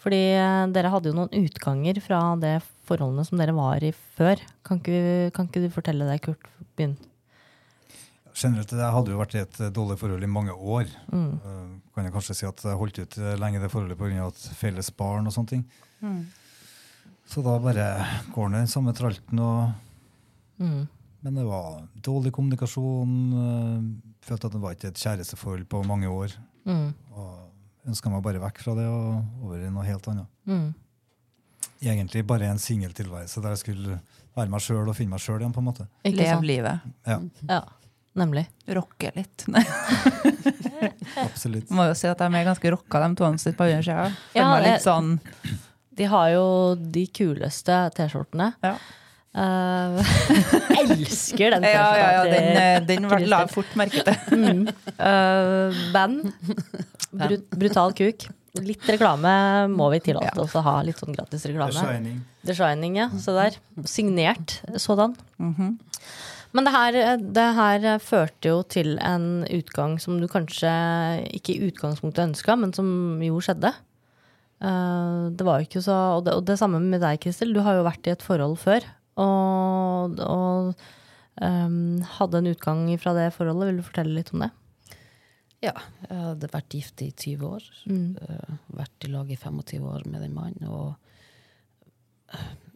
[0.00, 4.40] Fordi eh, dere hadde jo noen utganger fra det forholdene som dere var i før.
[4.64, 6.48] Kan ikke, kan ikke du fortelle det, Kurt?
[6.78, 6.96] Begynn.
[8.34, 10.88] Generelt, jeg hadde jo vært i et eh, dårlig forhold i mange år.
[11.12, 11.30] Mm.
[11.38, 14.30] Eh, kan jeg kanskje si at jeg holdt ut eh, lenge i det forholdet pga.
[14.58, 15.64] felles barn og sånne ting.
[17.30, 17.86] Så da bare
[18.34, 19.38] går det i samme tralten.
[19.38, 19.72] og
[20.58, 20.86] Mm.
[21.20, 23.14] Men det var dårlig kommunikasjon.
[23.34, 23.82] øh,
[24.22, 26.30] Følte at det var ikke et kjæresteforhold på mange år.
[26.64, 26.94] Mm.
[27.12, 30.26] Og ønska meg bare vekk fra det og over i noe helt annet.
[30.46, 30.74] Mm.
[31.82, 33.98] Egentlig bare en singeltilværelse der jeg skulle
[34.36, 35.52] være meg sjøl og finne meg sjøl igjen.
[35.52, 35.86] på en måte.
[36.04, 36.80] Ikke Lev livet.
[37.06, 37.18] Ja.
[37.48, 37.60] Ja.
[38.14, 38.44] Nemlig.
[38.70, 39.44] Rocke litt.
[39.50, 39.64] Nei,
[41.24, 41.70] Absolutt.
[41.74, 44.10] må jo si at de er ganske rocka, de to sitter på høyre sida.
[44.36, 45.16] Ja, sånn
[45.94, 46.44] De har jo
[46.78, 48.52] de kuleste T-skjortene.
[48.64, 48.76] ja.
[49.34, 49.98] Uh,
[50.78, 54.14] elsker den Ja, ja, ja, den, eh, den var- la jeg fort merke til.
[54.30, 54.60] Mm.
[54.94, 56.28] uh, band.
[57.10, 58.28] Brut, brutal kuk.
[58.62, 59.32] Litt reklame
[59.74, 60.76] må vi tillate oss å ha.
[60.86, 61.74] Litt sånn gratis The reklame.
[61.82, 62.20] Shining.
[62.46, 63.08] The Shining, ja.
[63.18, 63.58] Se der.
[63.90, 65.16] Signert sådan.
[65.42, 65.72] Mhm.
[66.54, 70.70] Men det her, det her førte jo til en utgang som du kanskje
[71.34, 72.86] ikke i utgangspunktet ønska, men som
[73.24, 73.72] jo skjedde.
[74.62, 77.54] Eh, det var jo ikke så Og det, og det samme med deg, Kristel.
[77.54, 78.86] Du har jo vært i et forhold før.
[79.20, 80.74] Og, og
[81.38, 83.70] um, hadde en utgang fra det forholdet.
[83.70, 84.50] Vil du fortelle litt om det?
[85.64, 85.74] Ja,
[86.08, 87.68] jeg hadde vært gift i 20 år.
[87.88, 88.16] Mm.
[88.20, 90.68] eh, vært i lag i 25 år med den mannen.
[90.68, 90.94] Og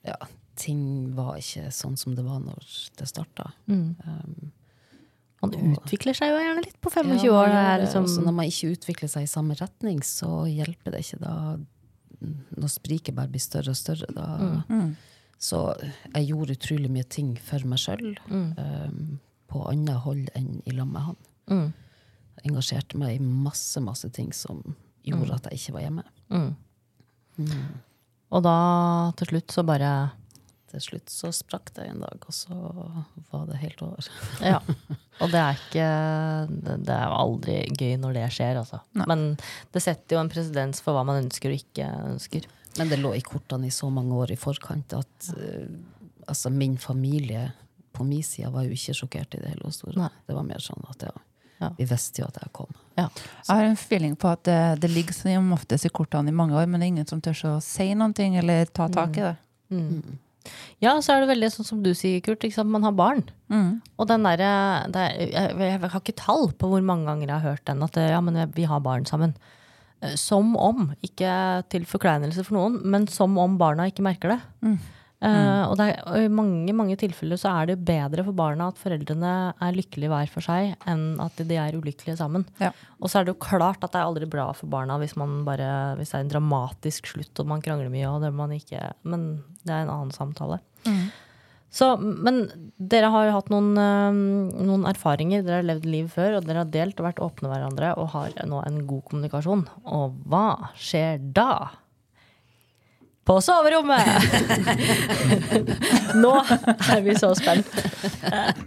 [0.07, 0.17] ja,
[0.59, 2.65] ting var ikke sånn som det var når
[2.99, 3.53] det starta.
[3.71, 3.97] Mm.
[4.05, 4.53] Um,
[5.41, 7.47] Man Og- utvikler seg jo gjerne litt på 25 ja, år.
[7.47, 11.05] Det er liksom, Også når man ikke utvikler seg i samme retning, så hjelper det
[11.05, 11.21] ikke.
[11.23, 11.35] Da,
[12.59, 14.97] når spriket bare blir større og større, da Mm.
[15.39, 15.61] Så
[16.13, 19.21] jeg gjorde utrolig mye ting for meg sjøl, Mm.
[19.49, 21.17] på annet hold enn i lag med han.
[21.49, 21.73] mm,
[22.45, 24.75] engasjerte meg i masse, masse ting som
[25.07, 26.05] gjorde at jeg ikke var hjemme.
[26.31, 26.57] mm.
[28.33, 28.57] Og da
[29.17, 30.11] til slutt så bare
[30.69, 32.55] Til slutt så sprakk det en dag, og så
[33.33, 34.09] var det helt over.
[34.45, 34.59] Ja.
[35.19, 35.87] Og det er ikke
[36.85, 38.83] Det er aldri gøy når det skjer, altså.
[39.09, 39.25] Men
[39.75, 42.47] det setter jo en presedens for hva man ønsker og ikke ønsker.
[42.79, 45.65] Men det lå i kortene i så mange år i forkant at uh,
[46.29, 47.49] altså min familie
[47.97, 50.11] på min side var jo ikke sjokkert i det hele og store.
[50.29, 51.15] Det var mer sånn at ja,
[51.59, 51.73] Ja.
[51.75, 52.71] vi visste jo at jeg kom.
[52.95, 53.09] Ja.
[53.49, 56.55] Jeg har en feeling på at det, det ligger som oftest i kortene i mange
[56.55, 59.25] år, men det er ingen som tør å si noen ting eller ta tak i
[59.25, 59.35] det.
[59.75, 60.19] Mm.
[60.81, 62.45] Ja, så er det veldig sånn som du sier, Kurt.
[62.65, 63.25] Man har barn.
[63.51, 63.81] Mm.
[63.99, 64.51] Og den derre
[64.93, 67.83] det er- jeg, jeg har ikke tall på hvor mange ganger jeg har hørt den.
[67.83, 69.35] At ja, men vi har barn sammen.
[70.01, 74.41] Eh, Som om, ikke til forkleinelse for noen, men som om barna ikke merker det.
[74.63, 74.79] Mm.
[75.19, 78.79] Eh, og, er, og i mange mange tilfeller så er det bedre for barna at
[78.79, 82.47] foreldrene er lykkelige hver for seg, enn at de er ulykkelige sammen.
[82.63, 82.71] Ja.
[83.03, 85.41] Og så er det jo klart at det er aldri bra for barna hvis, man
[85.49, 88.07] bare, hvis det er en dramatisk slutt og man krangler mye.
[88.13, 89.33] Og det man ikke, men
[89.65, 90.61] det er en annen samtale.
[90.87, 91.09] Mm.
[91.75, 92.47] Så, men
[92.79, 95.43] dere har jo hatt noen, eh, noen erfaringer.
[95.45, 98.39] Dere har levd liv før, og dere har delt og vært åpne hverandre og har
[98.49, 99.67] nå en god kommunikasjon.
[99.99, 100.47] Og hva
[100.79, 101.51] skjer da?
[103.29, 104.07] På soverommet!
[106.23, 107.69] nå er vi så spent.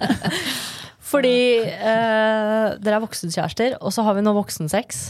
[1.12, 5.02] Fordi eh, dere er voksenkjærester, og så har vi nå voksensex.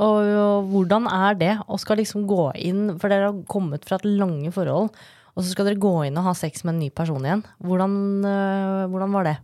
[0.00, 3.98] Og, og hvordan er det å skal liksom gå inn For dere har kommet fra
[3.98, 4.92] et lange forhold,
[5.34, 7.44] og så skal dere gå inn og ha sex med en ny person igjen.
[7.64, 7.94] Hvordan,
[8.28, 9.36] eh, hvordan var det?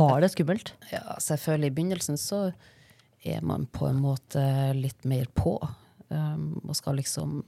[0.00, 0.72] Var det skummelt?
[0.90, 2.46] Ja, selvfølgelig i begynnelsen så
[3.24, 4.42] er man på en måte
[4.76, 5.58] litt mer på.
[6.08, 7.42] Um, og skal liksom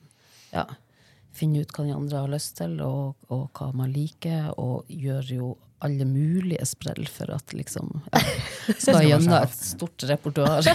[0.57, 0.65] ja,
[1.37, 5.33] finne ut hva de andre har lyst til, og, og hva man liker, og gjør
[5.37, 8.21] jo alle mulige sprell for at liksom ja,
[8.81, 10.65] Skal gjennom et stort repertoar.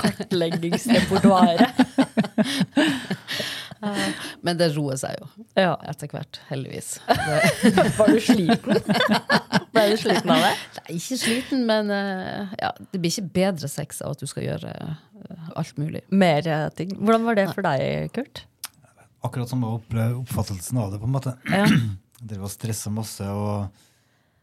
[0.00, 1.70] Kartleggingsrepertoaret.
[4.44, 5.74] Men det roer seg jo Ja.
[5.88, 6.98] etter hvert, heldigvis.
[7.98, 8.80] Var du sliten?
[9.72, 10.52] Ble du sliten av det?
[10.80, 14.46] Nei, ikke sliten, men eh, ja, det blir ikke bedre sex av at du skal
[14.48, 16.02] gjøre eh, alt mulig.
[16.10, 16.92] Mer eh, ting.
[16.98, 18.42] Hvordan var det for deg, Kurt?
[19.24, 21.36] Akkurat som oppfattelsen av det, på en måte.
[21.48, 21.66] Ja.
[22.30, 23.86] Drev og stressa masse, og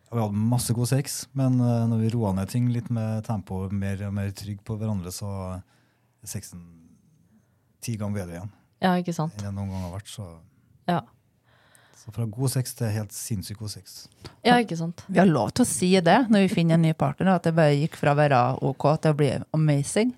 [0.07, 1.15] og vi hadde masse god sex.
[1.35, 5.11] Men når vi roa ned ting litt med tempo, mer og mer trygg på hverandre,
[5.11, 5.27] så
[5.59, 6.61] er sexen
[7.83, 9.33] ti ganger bedre igjen ja, ikke sant?
[9.41, 10.07] Jeg noen gang har vært.
[10.11, 10.25] Så,
[10.87, 11.01] Ja.
[11.97, 14.07] så fra god sex til helt sinnssykt god sex.
[14.45, 15.03] ja, ikke sant?
[15.09, 17.55] Vi har lov til å si det når vi finner en ny partner, at det
[17.57, 20.13] bare gikk fra å være OK til å bli amazing.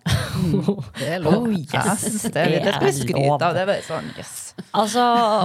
[1.00, 1.46] Det er lov.
[1.46, 1.74] Oh, yes.
[1.74, 3.56] Yes, det, er litt, det skal vi skryte av.
[3.56, 4.36] Det er bare sånn, yes.
[4.76, 5.04] Altså,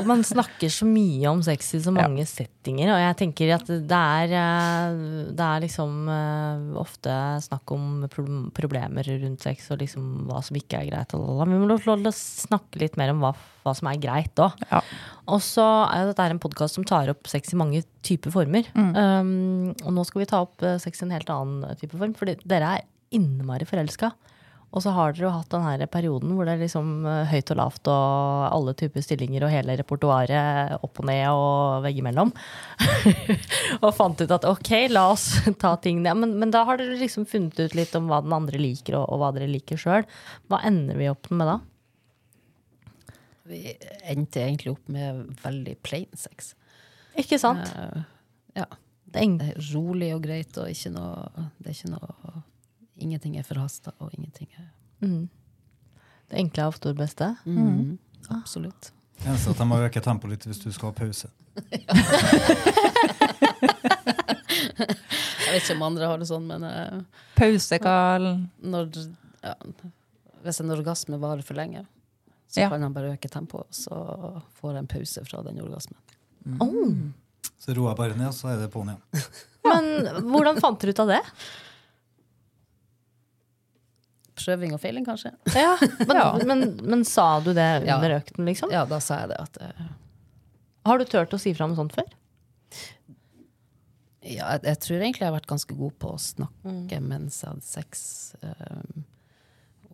[0.09, 4.01] Man snakker så mye om sex i så mange settinger, og jeg tenker at det
[4.01, 4.99] er, eh,
[5.35, 8.07] det er liksom eh, ofte snakk om
[8.55, 11.15] problemer rundt sex og liksom hva som ikke er greit.
[11.15, 14.43] Men vi må lov til å snakke litt mer om hva, hva som er greit
[14.43, 14.59] òg.
[14.71, 14.83] Ja.
[15.33, 18.67] Og så er dette en podkast som tar opp sex i mange typer former.
[18.77, 22.13] Um, og nå skal vi ta opp eh, sex i en helt annen type form,
[22.19, 24.13] fordi dere er innmari forelska.
[24.75, 27.59] Og så har dere jo hatt den perioden hvor det er liksom eh, høyt og
[27.61, 32.33] lavt og alle typer stillinger og hele repertoaret opp og ned og veggimellom.
[33.85, 35.29] og fant ut at ok, la oss
[35.63, 36.19] ta ting ned.
[36.19, 39.07] Men, men da har dere liksom funnet ut litt om hva den andre liker, og,
[39.15, 40.09] og hva dere liker sjøl.
[40.51, 41.61] Hva ender vi opp med da?
[43.45, 43.61] Vi
[44.11, 46.55] endte egentlig opp med veldig plain sex.
[47.21, 47.69] Ikke sant?
[47.77, 48.03] Uh,
[48.59, 48.67] ja.
[49.15, 52.43] Er er rolig og greit, og noe, det er ikke noe
[52.99, 54.69] Ingenting er forhasta, og ingenting er
[55.07, 55.29] mm.
[56.31, 57.33] Det enkle er ofte det beste.
[57.45, 57.99] mm.
[58.31, 58.93] Absolutt.
[59.25, 61.29] Eneste at jeg må øke tempoet litt hvis du skal ha pause.
[65.45, 67.03] Jeg vet ikke om andre har det sånn, men eh,
[67.39, 68.25] Pausekall.
[68.65, 68.89] når,
[69.45, 69.53] ja,
[70.45, 71.85] hvis en orgasme varer for lenge,
[72.51, 72.69] så Ja.
[72.73, 73.95] kan han bare øke tempoet, så
[74.59, 75.99] får jeg en pause fra den orgasmen.
[76.61, 76.91] Oh.
[77.59, 79.29] Så roer jeg bare ned, så er det på'n igjen.
[79.71, 81.23] Men hvordan fant dere ut av det?
[84.45, 85.33] Prøving og feiling, kanskje?
[85.57, 85.77] Ja,
[86.09, 86.27] men, Ja.
[86.45, 88.73] Men, men sa du det under økten, liksom?
[88.75, 89.89] Ja, da sa jeg det at uh...
[90.85, 92.11] Har du turt å si fra om sånt før?
[94.25, 97.51] Ja, jeg, jeg tror egentlig jeg har vært ganske god på å snakke mens jeg
[97.51, 98.05] hadde sex.
[98.45, 99.05] um,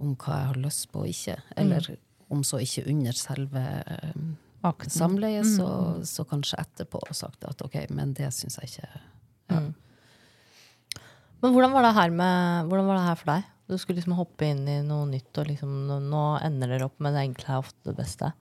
[0.00, 1.36] om hva jeg har lyst på og ikke.
[1.60, 1.90] Eller
[2.32, 3.64] om så ikke under selve
[4.14, 4.32] um,
[4.86, 5.54] samleiet, mm.
[5.56, 5.68] så,
[6.08, 8.90] så kanskje etterpå og sagt at ok, men det syns jeg ikke
[9.50, 9.62] ja.
[11.40, 13.46] Men hvordan var med, hvordan var det her for deg?
[13.70, 16.98] Du skulle liksom hoppe inn i noe nytt, og liksom, nå, nå ender dere opp
[16.98, 18.32] med det enkle er ofte det beste.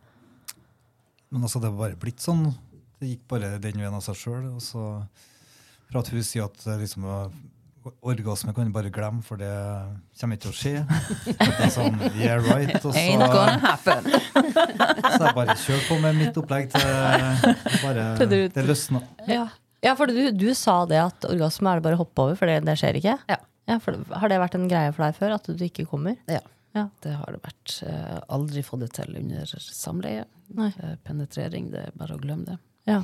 [1.29, 2.47] Men altså, det var bare blitt sånn.
[2.99, 4.49] Det gikk bare den veien av seg sjøl.
[4.55, 4.87] Og så
[5.89, 7.05] fra at hun sier at det liksom,
[8.05, 9.51] orgasme kan du bare glemme, for det
[10.19, 10.73] kommer ikke til å skje.
[11.39, 12.75] Det er sånn, yeah, right.
[12.81, 14.09] Og så, Ain't gonna happen.
[15.15, 16.89] så jeg bare kjørte på med mitt opplegg til
[17.83, 18.09] bare,
[18.53, 19.01] det løsna.
[19.29, 19.47] Ja,
[19.85, 22.51] ja for du, du sa det at orgasme er det bare å hoppe over, for
[22.51, 23.17] det, det skjer ikke?
[23.31, 23.39] Ja.
[23.77, 26.17] For, har det vært en greie for deg før, at du ikke kommer?
[26.27, 26.39] Ja.
[26.73, 26.87] Ja.
[27.01, 27.75] Det har det vært.
[27.85, 30.25] Eh, aldri fått det til under samleie.
[30.57, 30.71] Nei.
[30.81, 32.57] Eh, penetrering, det er bare å glemme det.
[32.87, 33.03] Ja.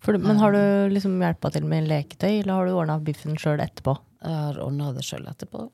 [0.00, 3.36] For, du- men har du liksom hjelpa til med leketøy, eller har du ordna biffen
[3.36, 3.96] sjøl etterpå?
[4.22, 5.68] Jeg har ordna det sjøl etterpå.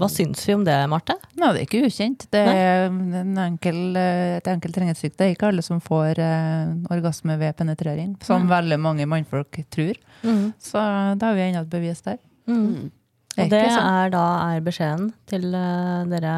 [0.00, 1.12] Hva syns vi om det, Marte?
[1.36, 2.24] Nei, det er ikke ukjent.
[2.32, 5.12] Det er en enkel, eh, et enkelt treningssyk.
[5.18, 9.98] Det er ikke alle som får eh, orgasme ved penetrering, som veldig mange mannfolk tror.
[10.58, 10.80] Så
[11.18, 12.16] da har vi enda et bevis der.
[12.48, 12.90] Mm.
[13.38, 16.34] Og det er da er beskjeden til eh, dere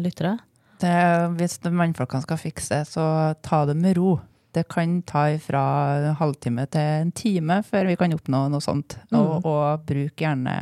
[0.00, 0.36] lyttere.
[0.80, 0.92] Det,
[1.36, 3.04] hvis mannfolkene skal fikse, så
[3.44, 4.14] ta det med ro.
[4.56, 5.62] Det kan ta fra
[6.08, 8.96] en halvtime til en time før vi kan oppnå noe sånt.
[9.12, 10.54] Og, og bruk gjerne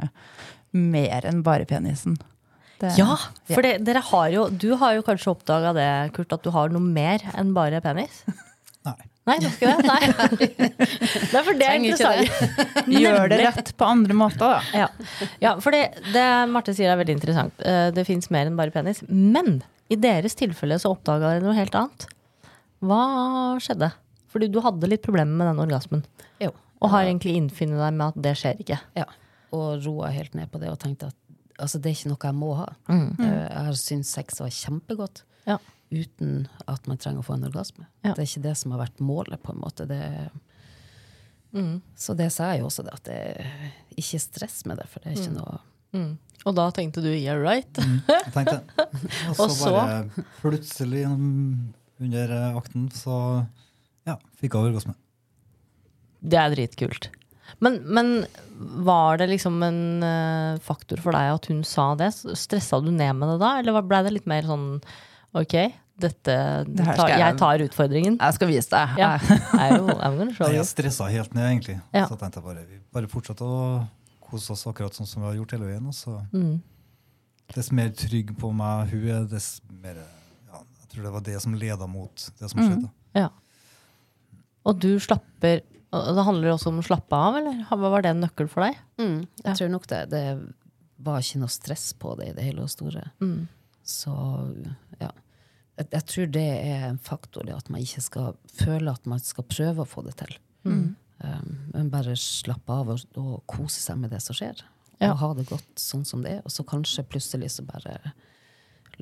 [0.76, 2.16] mer enn bare penisen.
[2.80, 3.14] Det- Ja,
[3.48, 6.68] for det, dere har jo, du har jo kanskje oppdaga det, Kurt, at du har
[6.68, 8.24] noe mer enn bare penis?
[9.26, 9.36] Nei.
[9.42, 9.86] det var ikke det?
[9.90, 10.66] Nei.
[11.34, 12.28] Nei, for det er interessant.
[13.02, 14.60] Gjør det rett på andre måter, da.
[14.84, 14.88] Ja,
[15.42, 15.80] ja for det,
[16.14, 17.56] det Marte sier er veldig interessant.
[17.66, 19.02] Eh, Det fins mer enn bare penis.
[19.10, 19.60] Men
[19.90, 22.06] i deres tilfelle så oppdaga dere noe helt annet.
[22.86, 23.00] Hva
[23.62, 23.90] skjedde?
[24.30, 26.02] Fordi du hadde litt problemer med den orgasmen.
[26.42, 26.52] Jo.
[26.84, 28.78] Og har egentlig innfunnet deg med at det skjer ikke.
[28.98, 29.06] Ja.
[29.56, 31.16] Og roa helt ned på det og tenkte at
[31.62, 32.66] altså, det er ikke noe jeg må ha.
[32.90, 33.06] Mm.
[33.16, 35.56] Eh, Jeg har syntes sex var kjempegodt Ja.
[35.90, 37.86] Uten at man trenger å få en orgasme.
[38.02, 38.14] Ja.
[38.14, 39.86] Det er ikke det som har vært målet, på en måte.
[39.90, 40.02] Det,
[41.56, 41.80] Mm.
[41.96, 45.00] så det sa jeg jo også, det, at det er ikke stress med det, for
[45.00, 45.60] det er ikke noe
[45.94, 46.18] Mm.
[46.44, 47.78] Og da tenkte du yeah right?
[47.78, 48.58] Jeg tenkte.
[49.40, 53.46] Og så bare plutselig under eh, akten så
[54.04, 54.94] ja, fikk jeg orgasme.
[56.20, 57.08] Det er dritkult.
[57.62, 58.12] Men, men
[58.84, 62.10] var det liksom en eh, faktor for deg at hun sa det?
[62.36, 64.68] Stressa du ned med det da, eller ble det litt mer sånn
[65.36, 65.54] ok,
[65.98, 66.34] dette,
[66.68, 68.18] Det tar, jeg- jeg tar utfordringen?
[68.20, 68.96] Jeg skal vise deg.
[68.98, 69.12] Ja.
[69.56, 71.80] Er Nei, jeg stressa helt ned, egentlig.
[71.94, 72.06] Ja.
[72.06, 73.86] Så tenkte jeg bare vi bare fortsette å
[74.20, 75.86] kose oss akkurat sånn som vi har gjort hele veien.
[75.86, 76.60] Og så Mm.
[77.54, 81.40] dess mer trygg på meg hun er, dess mer ja, Jeg tror det var det
[81.42, 82.68] som leda mot det som Mm.
[82.68, 82.90] skjedde.
[83.14, 83.28] Ja.
[84.66, 88.10] Og du slapper og Det handler også om å slappe av, eller hva var det
[88.10, 88.76] en nøkkel for deg?
[88.98, 89.52] mm, Jeg Ja.
[89.54, 90.10] tror nok det.
[90.10, 90.54] Det
[91.00, 93.10] var ikke noe stress på det i det hele og store.
[93.20, 93.46] Mm.
[93.84, 94.66] Så
[95.00, 95.10] ja.
[95.78, 99.44] Jeg, jeg tror det er en faktor, at man ikke skal føle at man skal
[99.44, 100.36] prøve å få det til.
[100.64, 100.94] Mm.
[101.24, 104.62] Um, men bare slappe av og, og kose seg med det som skjer.
[105.00, 105.12] Ja.
[105.12, 106.40] Og ha det godt sånn som det er.
[106.44, 107.98] Og så kanskje plutselig så bare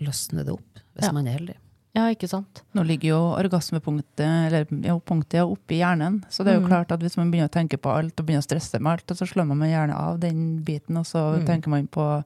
[0.02, 1.12] løsner det opp, hvis Ja.
[1.12, 1.56] man er heldig.
[1.94, 2.62] Ja, ikke sant?
[2.74, 6.24] Nå ligger jo orgasmepunktet eller jo, punktet oppe i hjernen.
[6.28, 6.68] Så det er jo Mm.
[6.72, 9.06] klart at hvis man begynner å tenke på alt og begynner å stresse med alt,
[9.16, 11.46] så slår man gjerne av den biten, og så Mm.
[11.46, 12.24] tenker man på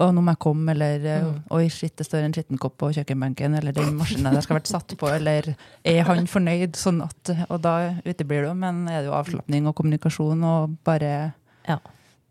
[0.00, 1.42] å, nå må jeg komme, eller Mm.
[1.56, 4.94] oi, shit, det står en skittenkopp på kjøkkenbenken, eller den maskinen der skal vært satt
[4.96, 5.52] på, eller
[5.84, 6.72] er han fornøyd?
[6.80, 11.32] Sånn at, og da uteblir det, men er det jo avslapning og kommunikasjon, og bare
[11.68, 11.78] Ja.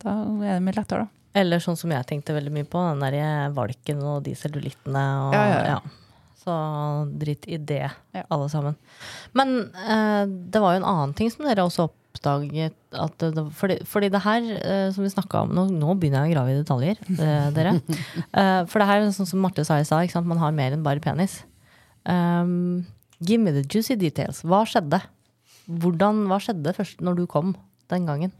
[0.01, 0.10] Da
[0.41, 1.08] er det mye lettere, da.
[1.39, 5.03] Eller sånn som jeg tenkte veldig mye på, den der valken og de cellulittene.
[5.27, 5.79] Og, Ja, ja, ja.
[6.39, 6.53] Så
[7.19, 7.91] drit i det,
[8.32, 8.75] alle sammen.
[9.36, 12.76] Men eh, det var jo en annen ting som dere også oppdaget.
[12.91, 16.34] At det, fordi, fordi det her eh, som vi snakka om nå, nå begynner jeg
[16.34, 17.78] å grave i detaljer, eh, dere.
[18.39, 20.84] Eh, for det her er sånn som Marte sa i stad, man har mer enn
[20.86, 21.41] bare penis.
[22.08, 22.86] Um,
[23.19, 24.43] give me the juicy details.
[24.48, 25.02] Hva skjedde?
[25.69, 27.56] Hvordan, hva skjedde først når du kom?
[27.89, 28.36] den gangen?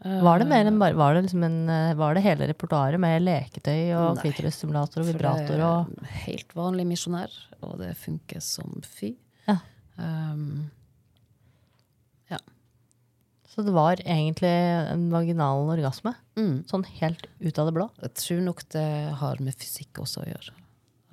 [0.00, 1.58] Var det mer enn bare Var det, liksom en,
[1.98, 7.76] var det hele repertoaret med leketøy og klitorisstimulator og vibrator og Helt vanlig misjonær, og
[7.82, 9.12] det funker som fy.
[9.44, 9.58] Ja.
[10.00, 10.70] Um,
[13.50, 14.50] Så det var egentlig
[14.92, 16.12] en vaginal orgasme?
[16.38, 16.64] mm.
[16.70, 17.88] Sånn helt ut av det blå?
[18.04, 18.86] Jeg tror nok det
[19.18, 20.54] har med fysikk også å gjøre.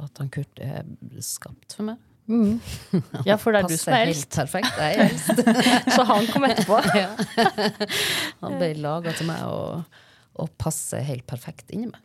[0.05, 0.85] At han Kurt er
[1.25, 2.03] skapt for meg.
[3.27, 4.35] Ja, for det er du som er helt eldst.
[4.35, 4.77] perfekt.
[4.77, 5.39] Jeg er eldst.
[5.95, 6.81] Så han kom etterpå.
[7.01, 7.09] ja.
[8.43, 9.97] Han ble laga til meg og,
[10.37, 12.03] og passer helt perfekt inni meg.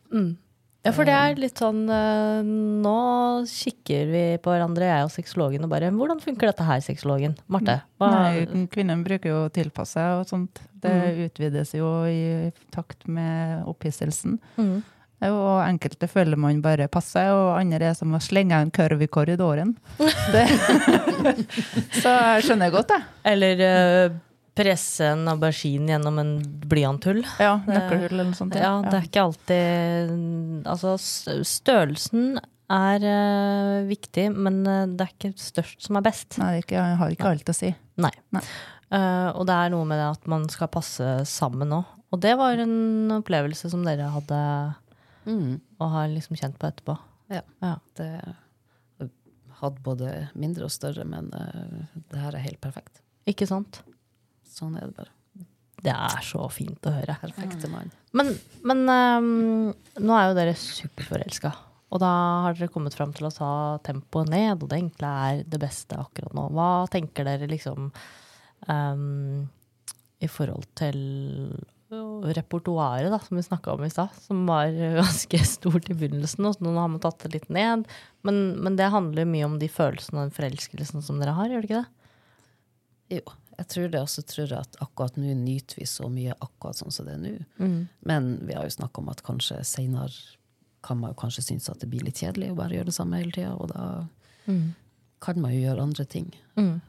[0.83, 2.97] Ja, for det er litt sånn eh, Nå
[3.47, 7.37] kikker vi på hverandre, jeg og sexologen, og bare Hvordan funker dette her, sexologen?
[7.47, 7.77] Marte?
[8.01, 10.59] Hva, Nei, kvinnen bruker jo å tilpasse seg og sånt.
[10.83, 10.91] Det
[11.29, 14.35] utvides jo i takt med opphisselsen.
[14.59, 14.81] Mm.
[15.29, 19.07] Og enkelte føler man bare passer, og andre er som å slenge en kurv i
[19.07, 19.75] korridoren.
[22.01, 23.07] Så jeg skjønner godt, jeg.
[23.31, 24.17] Eller eh,
[24.57, 26.33] presse en aubergine gjennom en
[26.69, 27.23] blyanthull.
[27.41, 28.57] Ja, nøkkelhull eller noe sånt.
[28.59, 30.93] Ja, det er ikke alltid Altså,
[31.47, 32.37] størrelsen
[32.73, 36.37] er uh, viktig, men eh, det er ikke størst som er best.
[36.41, 37.73] Nei, det ikke, har ikke alt å si.
[38.01, 38.13] Nei.
[38.33, 38.43] Nei.
[38.93, 41.91] Uh, og det er noe med det at man skal passe sammen òg.
[42.13, 44.39] Og det var en opplevelse som dere hadde
[45.23, 45.61] Mm.
[45.79, 46.97] og har liksom kjent på etterpå.
[47.31, 47.41] Ja.
[47.63, 47.77] Ja.
[47.95, 48.09] Det
[49.61, 52.99] hadde både mindre og større, men uh, det her er helt perfekt.
[53.29, 53.79] Ikke sant?
[54.53, 55.13] Sånn er det bare.
[55.83, 57.17] Det er så fint å høre.
[57.19, 57.91] Perfekte mann.
[58.15, 58.29] Men,
[58.63, 61.51] men um, nå er jo dere superforelska.
[61.93, 62.11] Og da
[62.45, 63.51] har dere kommet fram til å ta
[63.85, 66.47] tempoet ned, og det egentlig er det beste akkurat nå.
[66.55, 67.91] Hva tenker dere liksom
[68.69, 69.43] um,
[70.23, 70.97] i forhold til
[72.33, 76.55] repertoaret, da, som vi snakka om i stad, som var ganske stort i begynnelsen, og
[76.55, 77.85] så nå har man tatt det litt ned.
[78.25, 81.65] Men, men det handler mye om de følelsene og den forelskelsen som dere har, gjør
[81.65, 83.19] det ikke det?
[83.19, 86.79] Jo, jeg tror det, og så tror at akkurat nå nyter vi så mye akkurat
[86.79, 87.33] sånn som det er nå.
[87.59, 87.79] Mm.
[88.09, 90.11] Men vi har jo snakka om at kanskje seinere
[90.83, 93.19] kan man jo kanskje synes at det blir litt kjedelig å bare gjøre det samme
[93.21, 93.83] hele tida, og da
[95.23, 96.81] kan man jo gjøre andre ting Mm.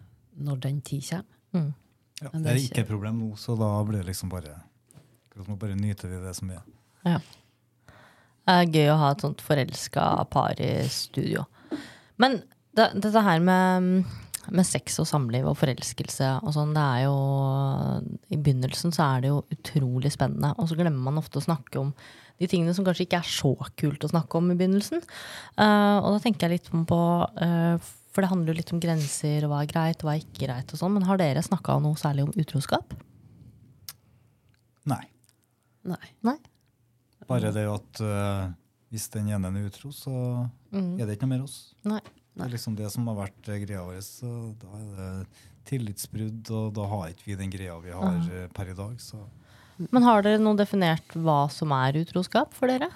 [0.43, 1.25] når den tid kommer.
[1.55, 1.75] Mm.
[2.23, 4.57] Ja, det det er er ikke et problem nå, så da blir det liksom bare
[5.31, 6.63] akkurat Nå bare nyter vi det som er.
[7.05, 7.19] Ja.
[8.47, 11.47] Det er gøy å ha et sånt forelska par i studio.
[12.19, 12.43] Men
[12.77, 14.05] det, dette her med,
[14.53, 17.15] med sex og samliv og forelskelse og sånn, det er jo
[18.35, 21.81] I begynnelsen så er det jo utrolig spennende, og så glemmer man ofte å snakke
[21.81, 21.93] om
[22.41, 24.99] de tingene som kanskje ikke er så kult å snakke om i begynnelsen.
[25.55, 27.77] Uh, og da tenker jeg litt på uh,
[28.11, 30.43] For det handler jo litt om grenser og hva er greit og hva er ikke
[30.49, 30.73] greit.
[30.75, 32.93] og sånn, Men har dere snakka noe særlig om utroskap?
[34.91, 35.05] Nei.
[35.87, 36.03] Nei.
[36.27, 36.37] Nei?
[37.31, 38.51] Bare det at uh,
[38.93, 40.13] hvis den ene er utro, så
[40.75, 40.99] Mm.
[40.99, 41.75] er det ikke noe mer oss.
[41.87, 42.01] Nei.
[42.35, 44.01] Det er liksom det som har vært eh, greia vår.
[44.03, 45.27] Så da er det
[45.71, 48.49] tillitsbrudd, og da har ikke vi den greia vi har Aha.
[48.53, 48.97] per i dag.
[49.01, 49.21] Så
[49.91, 52.91] Men har dere noe definert hva som er utroskap for dere?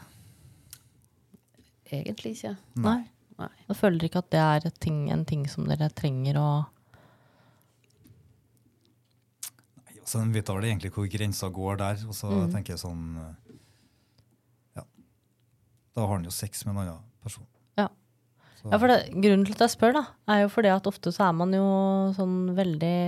[1.90, 2.57] Egentlig ikke.
[2.77, 2.98] Nei.
[3.38, 3.48] Nei.
[3.68, 6.48] Da føler ikke at det er et ting, en ting som dere trenger å
[9.79, 12.03] Nei, altså, en vet vel egentlig hvor grensa går der.
[12.09, 12.51] Og så Mm.
[12.53, 13.35] tenker jeg sånn eh,
[14.77, 14.83] Ja.
[15.94, 17.46] Da har han jo sex med en annen person.
[18.58, 18.64] Ja.
[18.64, 21.12] Så, Ja, for det, Grunnen til at jeg spør, da, er jo fordi at ofte
[21.14, 21.66] så er man jo
[22.16, 22.98] sånn veldig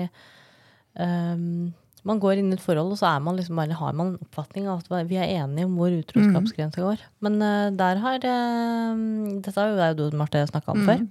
[0.95, 1.73] um,
[2.07, 4.25] Man går inn i et forhold, og så er man liksom bare, har man en
[4.25, 7.03] oppfatning av at vi er enige om hvor utroskapsgrensa går.
[7.21, 9.03] Men uh, der har eh,
[9.45, 11.05] Dette er jo det du, Marte, snakka om før.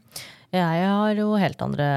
[0.49, 1.87] Jeg har jo helt andre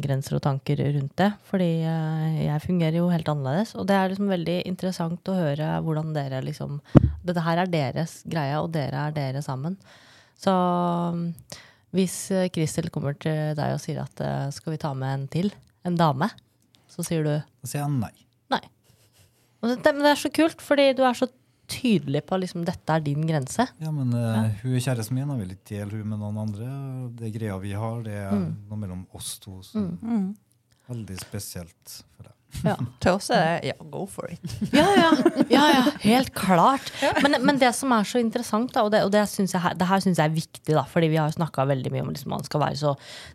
[0.00, 3.74] grenser og tanker rundt det, fordi eh, jeg fungerer jo helt annerledes.
[3.76, 6.80] Og det er liksom veldig interessant å høre hvordan dere liksom
[7.20, 9.76] Dette her er deres greie, og dere er dere sammen.
[10.40, 11.26] Så mm,
[11.96, 15.26] hvis eh, Kristel kommer til deg og sier at eh, skal vi ta med en
[15.32, 15.50] til,
[15.88, 16.28] en dame,
[16.88, 18.12] så sier du da sier han nei.
[18.52, 18.60] nei.
[19.62, 21.28] Men det er så kult, fordi du er så
[21.68, 23.66] tydelig på liksom dette er din grense.
[23.82, 26.68] Ja, men eh, hun er kjæresten min, jeg vil ikke dele hun med noen andre.
[27.18, 28.52] Det greia vi har, det er Mm.
[28.70, 29.58] noe mellom oss to.
[29.62, 30.30] som Mm.
[30.88, 32.32] Veldig spesielt for deg.
[32.64, 32.74] Ja.
[33.02, 34.54] Til oss er det ja, go for it.
[34.74, 35.10] Ja, ja,
[35.52, 36.88] ja, ja helt klart.
[37.22, 39.88] Men, men det som er så interessant, da, og det, og det, synes jeg, det
[39.88, 42.46] her syns jeg er viktig, da, fordi vi har snakka veldig mye om liksom, man
[42.46, 42.94] skal være så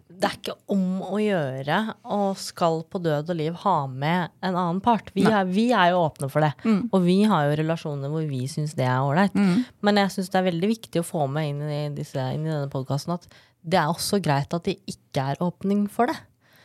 [0.10, 1.78] Det er ikke om å gjøre
[2.16, 5.14] og skal på død og liv ha med en annen part.
[5.16, 6.52] Vi er, vi er jo åpne for det.
[6.92, 9.36] Og vi har jo relasjoner hvor vi syns det er ålreit.
[9.84, 12.54] Men jeg syns det er veldig viktig å få med inn i, disse, inn i
[12.54, 13.28] denne podkasten at
[13.64, 16.18] det er også greit at det ikke er åpning for det.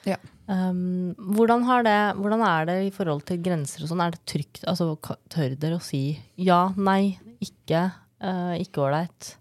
[0.09, 0.17] Ja.
[0.49, 4.01] Um, hvordan, har det, hvordan er det i forhold til grenser og sånn?
[4.07, 4.63] Er det trygt?
[4.71, 4.95] Altså,
[5.29, 6.01] tør dere å si
[6.41, 7.83] ja, nei, ikke,
[8.25, 9.35] uh, ikke ålreit?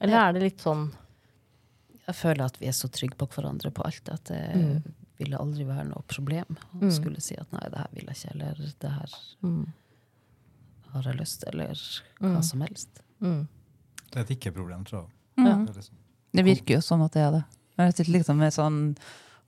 [0.00, 0.28] Eller Ja.
[0.28, 0.92] er det litt sånn
[2.06, 4.82] Jeg føler at vi er så trygge på hverandre på alt at det, Mm.
[5.18, 6.44] ville aldri være noe problem
[6.76, 6.90] å Mm.
[6.92, 9.08] skulle si at nei, det her vil jeg ikke, eller det her
[9.42, 9.72] Mm.
[10.92, 11.72] har jeg lyst, eller
[12.20, 12.44] hva Mm.
[12.44, 12.88] som helst.
[13.22, 13.48] Mm.
[14.10, 15.10] Det er et ikke-problem, tror jeg.
[15.38, 15.66] Mm.
[15.66, 15.96] Det liksom-
[16.34, 17.44] Det virker jo sånn at det er det.
[17.78, 18.96] Jeg sitter liksom med sånn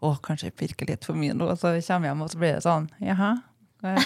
[0.04, 2.56] Å, kanskje jeg pirker litt for mye nå, så kommer jeg hjem, og så blir
[2.58, 3.30] det sånn Jaha,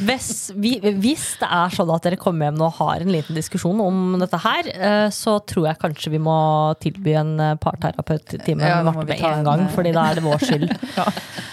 [0.00, 3.36] Hvis, vi, hvis det er sånn at dere kommer hjem nå og har en liten
[3.36, 6.36] diskusjon om dette her, eh, så tror jeg kanskje vi må
[6.80, 10.20] tilby en eh, parterapeut-time Ja, med Marte med en en, gang, eh, fordi da er
[10.20, 10.72] det vår skyld.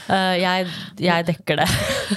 [0.07, 0.31] Ja.
[0.39, 0.69] jeg,
[1.03, 1.65] jeg dekker det.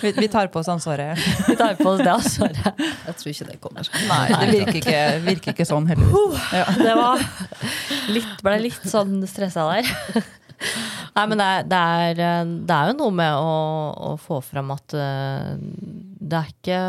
[0.03, 1.19] vi, vi tar på oss ansvaret.
[1.51, 2.79] Vi tar på oss det ansvaret.
[2.79, 3.89] Jeg tror ikke det kommer.
[4.07, 6.45] Nei, det virker ikke, virker ikke sånn, heldigvis.
[6.55, 6.69] Ja.
[6.79, 7.25] Det var
[8.15, 10.23] litt, ble litt sånn stressa der.
[11.17, 13.55] Nei, men det er, det er, det er jo noe med å,
[14.11, 15.55] å få fram at eh,
[16.21, 16.83] det er ikke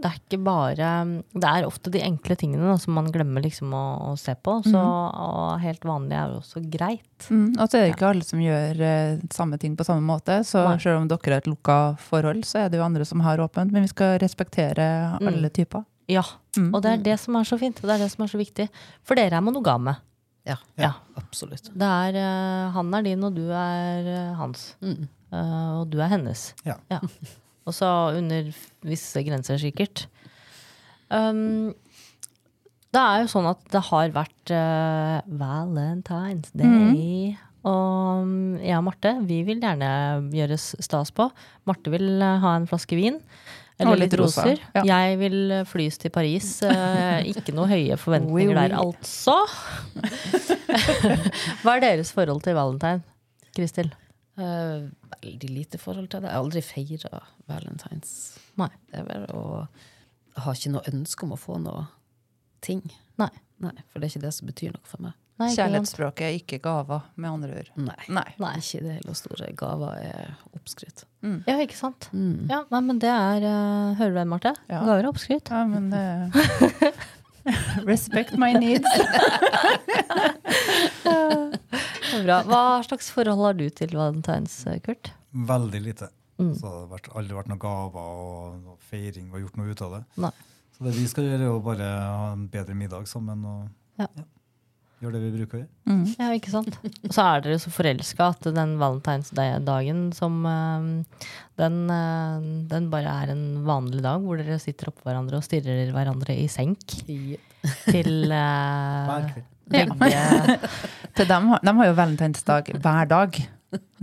[0.00, 0.90] det er ikke bare
[1.36, 4.54] Det er ofte de enkle tingene da, som man glemmer liksom å, å se på.
[4.64, 7.26] Så og helt vanlig er jo også greit.
[7.28, 10.38] Mm, og så er det ikke alle som gjør eh, samme ting på samme måte.
[10.48, 10.78] Så Nei.
[10.80, 13.74] selv om dere har et lukka forhold, så er det jo andre som har åpent.
[13.76, 14.88] Men vi skal respektere
[15.20, 15.28] Mm.
[15.34, 15.84] alle typer.
[16.08, 16.24] Ja,
[16.56, 16.72] Mm.
[16.74, 18.64] Og det er det som er så fint, det er det som er så viktig.
[19.06, 19.92] For dere er monogame.
[20.48, 20.92] Ja, Ja.
[21.20, 21.68] absolutt.
[21.76, 24.74] Det er, eh, han er din, og du er eh, hans.
[24.80, 25.08] Mm.
[25.30, 26.54] Uh, og du er hennes.
[26.66, 26.74] Ja.
[27.68, 27.86] Og så
[28.18, 28.48] under
[28.82, 30.08] visse grenser, sikkert.
[31.10, 31.70] Um,
[32.90, 37.36] det er jo sånn at det har vært uh, Valentine's Day.
[37.62, 39.92] Og um, jeg og Marte vi vil gjerne
[40.34, 41.28] gjøres stas på.
[41.68, 43.20] Marte vil ha en flaske vin.
[43.80, 44.60] Eller litt roser.
[44.76, 44.82] ja.
[44.84, 46.50] Jeg vil eh, flys til Paris.
[46.66, 48.54] Eh, ikke noe høye forventninger Oui, oui.
[48.54, 49.38] der, altså.
[51.62, 53.02] Hva er deres forhold til valentine,
[53.56, 53.90] Kristil?
[54.40, 54.86] Uh,
[55.20, 56.30] veldig lite forhold til det.
[56.30, 58.12] Jeg har aldri feira valentines.
[58.60, 58.70] Nei.
[58.92, 59.42] Det er å
[60.30, 61.82] Jeg har ikke noe ønske om å få noe
[62.64, 62.80] ting.
[63.20, 63.28] Nei.
[63.60, 65.16] Nei, For det er ikke det som betyr noe for meg.
[65.40, 65.48] Nei.
[65.54, 67.70] Kjærlighetsspråket er ikke gaver, med andre ord.
[67.80, 67.96] Nei.
[68.12, 68.26] Nei.
[68.42, 68.52] Nei.
[68.60, 69.48] Ikke i det hele store.
[69.56, 71.06] Gaver er oppskrytt.
[71.48, 72.10] Ja, ikke sant?
[72.12, 72.48] Mm.
[72.50, 74.52] Ja, nei, men det er uh, Hører du det, Marte?
[74.68, 74.82] Ja.
[74.84, 75.48] Gaver er oppskrytt.
[75.52, 76.92] Ja, men det
[77.88, 78.84] Respect my needs.
[82.20, 82.42] Bra.
[82.44, 85.12] Hva slags forhold har du til valentines, Kurt?
[85.32, 86.10] Veldig lite.
[86.40, 86.52] Mm.
[86.56, 89.84] Så det har vært, aldri vært noen gaver og noe feiring og gjort noe ut
[89.86, 90.02] av det.
[90.26, 90.32] Nei.
[90.76, 93.68] Så det vi skal gjøre, er å bare ha en bedre middag sammen og
[94.00, 94.08] Ja.
[95.00, 95.70] Gjøre det vi bruker å gjøre.
[95.90, 96.02] Mm.
[96.20, 96.76] Ja, ikke sant?
[96.84, 100.88] Og så er dere så forelska at den valentinsdagen som eh,
[101.60, 105.94] den, eh, den bare er en vanlig dag hvor dere sitter oppå hverandre og stirrer
[105.94, 109.40] hverandre i senk til uh,
[109.70, 110.26] begge
[111.16, 113.40] Til dem, de har jo valentinsdag hver dag.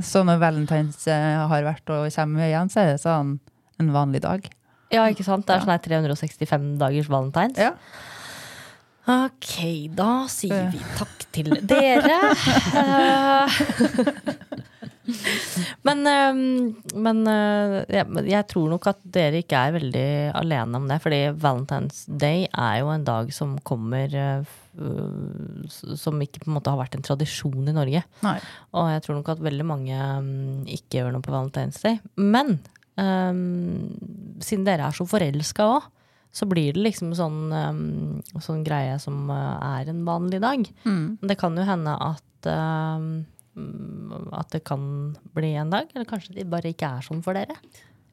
[0.04, 3.38] Så når valentines eh, har vært og kommer igjen, så er det sånn
[3.82, 4.46] en vanlig dag.
[4.94, 5.48] Ja, ikke sant?
[5.48, 7.60] Det er sånn 365 dagers valentines.
[7.60, 7.74] Ja.
[9.08, 9.54] Ok,
[9.96, 12.18] da sier vi takk til dere.
[12.76, 13.48] Eh,
[15.88, 16.42] men men,
[16.94, 17.78] men eh,
[18.28, 20.06] jeg, tror nok at dere ikke er veldig
[20.42, 21.00] alene om det.
[21.04, 24.44] Fordi Valentine's Day er jo en dag som kommer eh,
[25.72, 28.04] s- Som ikke på en måte har vært en tradisjon i Norge.
[28.28, 28.38] Nei.
[28.76, 32.02] Og jeg tror nok at veldig mange mm, ikke gjør noe på Valentine's Day.
[32.20, 32.58] Men
[33.00, 33.88] um,
[34.44, 35.88] siden dere er så forelska òg,
[36.38, 40.68] så blir det liksom sånn, um, sånn greie som øh, er en vanlig dag.
[40.86, 41.18] Mm.
[41.18, 43.10] Men det kan jo hende at øhm,
[44.38, 44.82] at det kan
[45.34, 47.58] bli en dag, eller kanskje det bare ikke er sånn for dere.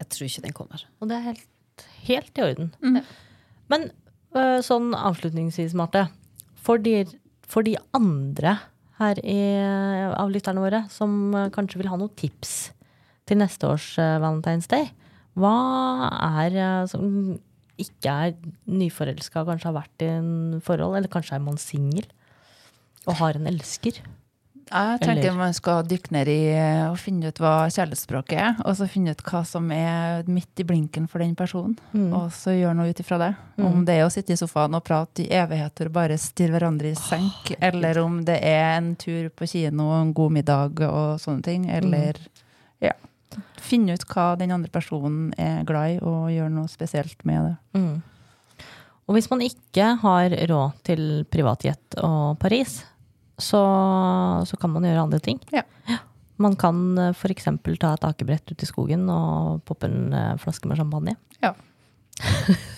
[0.01, 0.85] Jeg tror ikke den kommer.
[1.01, 2.71] Og det er helt, helt i orden.
[2.81, 3.01] Mm.
[3.73, 3.89] Men
[4.37, 6.07] uh, sånn avslutningsvis, Marte.
[6.65, 7.03] For de,
[7.45, 8.57] for de andre
[9.01, 9.41] her i,
[10.15, 12.71] av lytterne våre som øh, kanskje vil ha noen tips
[13.29, 14.87] til neste års uh, Valentine's Day,
[15.35, 15.57] hva
[16.15, 17.35] er uh, som
[17.79, 18.35] ikke er
[18.71, 22.07] nyforelska, kanskje har vært i en forhold, eller kanskje er man singel
[23.07, 23.99] og har en elsker?
[24.65, 28.55] Jeg tenker Eller- man skal dykke ned i eh, og finne ut hva kjærlighetsspråket er,
[28.65, 31.77] og så finne ut hva som er midt i blinken for den personen,
[32.17, 33.37] og så gjøre noe ut ifra det.
[33.61, 36.93] Om det er å sitte i sofaen og prate i evigheter og bare stirre hverandre
[36.93, 41.21] i senk, eller om det er en tur på kino og en god middag og
[41.21, 42.17] sånne ting, eller
[42.81, 42.93] ja.
[43.65, 47.55] Finne ut hva den andre personen er glad i, og gjøre noe spesielt med det.
[47.81, 48.67] Mm.
[49.05, 52.79] Og hvis man ikke har råd til privatjet og Paris,
[53.37, 53.63] så,
[54.47, 55.41] så kan man gjøre andre ting.
[55.53, 55.65] Ja.
[56.41, 57.47] Man kan f.eks.
[57.79, 61.17] ta et akebrett ut i skogen og poppe en eh, flaske med champagne.
[61.45, 61.53] Ja.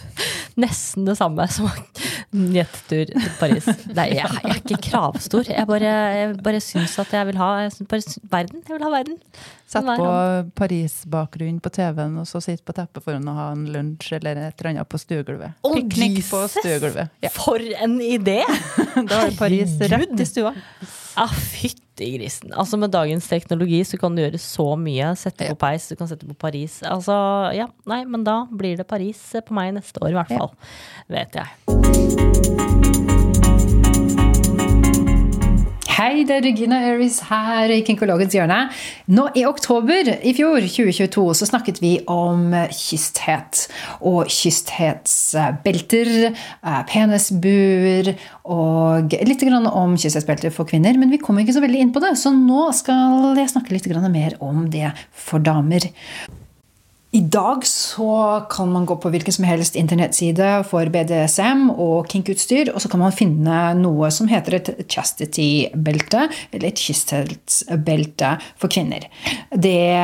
[0.57, 3.67] Nesten det samme som en jettur til Paris.
[3.93, 5.51] Nei, jeg, jeg er ikke kravstor.
[5.53, 8.65] Jeg bare, jeg bare syns at jeg vil ha jeg bare, verden.
[8.65, 9.21] Jeg vil ha verden.
[9.67, 10.11] Sett på
[10.57, 14.61] Paris-bakgrunn på TV-en, og så sitte på teppet foran og ha en lunsj eller et
[14.61, 15.57] eller annet på stuegulvet.
[15.61, 17.17] Å, Piknik på stuegulvet.
[17.27, 17.33] Ja.
[17.35, 18.43] For en idé!
[18.97, 20.55] Da er Paris rett i stua.
[21.21, 22.53] Ah, fytti fytti grisen.
[22.53, 25.15] Altså Med dagens teknologi så kan du gjøre så mye.
[25.17, 26.83] Sette på peis, du kan sette på Paris.
[26.83, 27.13] Altså,
[27.55, 30.53] ja, nei, men da blir det Paris på meg neste år, i hvert fall.
[31.09, 33.06] Vet jeg.
[35.97, 38.59] Hei, det er Regina Aries her i Kinkologens hjørne.
[39.17, 43.63] Nå I oktober i fjor, 2022, så snakket vi om kysthet.
[44.05, 48.13] Og kysthetsbelter, eh, penisbuer
[48.45, 50.99] og litt om kysthetsbelter for kvinner.
[51.01, 53.89] Men vi kom ikke så veldig inn på det, så nå skal jeg snakke litt
[54.13, 55.81] mer om det for damer.
[57.17, 62.69] I dag så kan man gå på hvilken som helst internettside for BDSM og kinkutstyr,
[62.75, 69.07] og så kan man finne noe som heter et chastity-belte, eller et kysthetsbelte for kvinner.
[69.49, 69.95] Det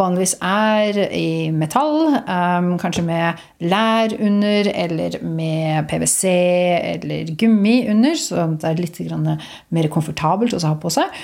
[0.00, 6.32] vanligvis er i metall, um, kanskje med lær under, eller med PwC
[6.94, 9.02] eller gummi under, så det er litt
[9.74, 11.22] mer komfortabelt å ha på seg.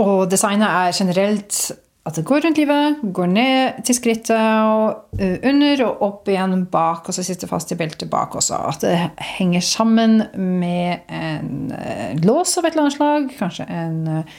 [0.00, 1.64] Og designet er generelt
[2.10, 4.34] at det går rundt livet, går ned til skrittet
[4.66, 8.58] og eh, under og opp igjen bak, og så sitter fast i beltet bak også.
[8.72, 8.94] At det
[9.36, 14.36] henger sammen med en eh, lås av et eller annet slag, kanskje en, eh,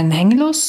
[0.00, 0.64] en hengelås.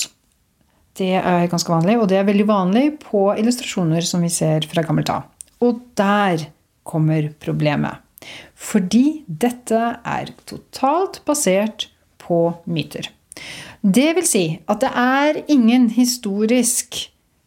[0.95, 4.85] Det er ganske vanlig, og det er veldig vanlig på illustrasjoner som vi ser fra
[4.85, 5.27] gammelt av.
[5.65, 6.47] Og der
[6.87, 8.01] kommer problemet.
[8.55, 11.89] Fordi dette er totalt basert
[12.21, 13.11] på myter.
[13.85, 16.97] Det vil si at det er ingen historisk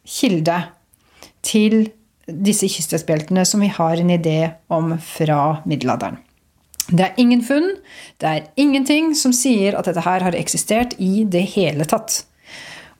[0.07, 0.61] kilde
[1.43, 1.89] til
[2.29, 6.19] disse kystespeltene som vi har en idé om fra middelalderen.
[6.89, 7.75] Det er ingen funn,
[8.21, 12.23] det er ingenting som sier at dette her har eksistert i det hele tatt.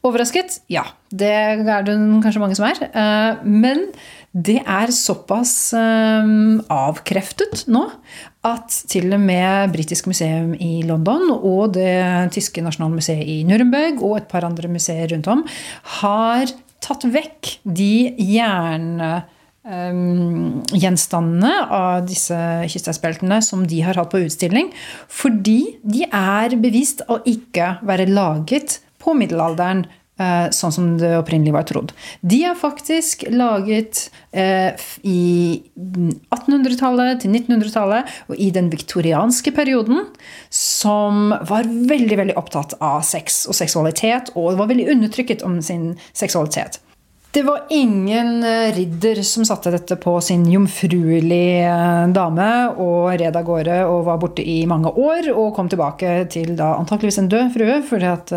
[0.05, 0.61] Overrasket?
[0.71, 2.77] Ja, det er det kanskje mange som er.
[2.87, 3.89] Eh, men
[4.29, 6.33] det er såpass eh,
[6.69, 7.87] avkreftet nå
[8.45, 14.19] at til og med Britisk museum i London og det tyske nasjonalmuseet i Nürnberg og
[14.19, 15.41] et par andre museer rundt om
[15.99, 19.35] har tatt vekk de jerngjenstandene
[19.69, 22.35] Um, gjenstandene av disse
[22.71, 24.71] kysteinsbeltene som de har hatt på utstilling,
[25.11, 29.83] fordi de er bevist å ikke være laget på middelalderen
[30.55, 31.93] sånn som det opprinnelig var trodd.
[32.21, 34.75] De er faktisk laget eh,
[35.07, 40.05] i 1800-tallet til 1900-tallet og i den viktorianske perioden,
[40.53, 45.93] som var veldig veldig opptatt av sex og seksualitet, og var veldig undertrykket om sin
[46.11, 46.81] seksualitet.
[47.31, 52.47] Det var ingen eh, ridder som satte dette på sin jomfruelige eh, dame
[52.81, 56.71] og red av gårde og var borte i mange år og kom tilbake til da
[56.79, 58.33] antakeligvis en død frue, fordi at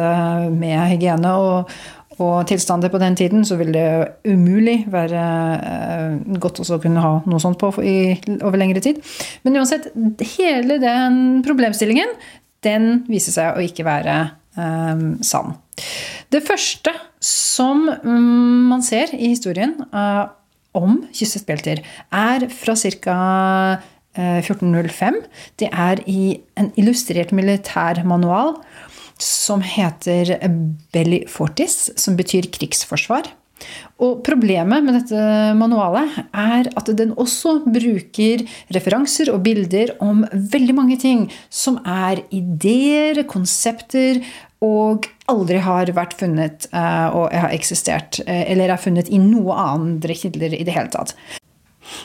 [0.53, 1.73] med hygiene og,
[2.19, 5.25] og tilstander på den tiden så ville det umulig være
[6.45, 7.97] godt å kunne ha noe sånt på i,
[8.43, 9.01] over lengre tid.
[9.47, 9.89] Men uansett,
[10.37, 12.13] hele den problemstillingen
[12.63, 14.21] den viser seg å ikke være
[14.55, 15.55] sann.
[16.29, 16.93] Det første
[17.23, 20.29] som mm, man ser i historien uh,
[20.77, 21.81] om kyssetbelter,
[22.13, 23.17] er fra ca.
[24.13, 25.15] 1405.
[25.57, 28.59] Det er i en illustrert militærmanual
[29.17, 30.35] som heter
[30.93, 33.31] Belli Fortis, som betyr krigsforsvar.
[34.03, 35.25] Og Problemet med dette
[35.59, 38.45] manualet er at den også bruker
[38.75, 44.23] referanser og bilder om veldig mange ting som er ideer, konsepter
[44.63, 49.57] og aldri har vært funnet uh, og har eksistert, uh, eller er funnet i noe
[49.59, 51.17] andre kilder i det hele tatt.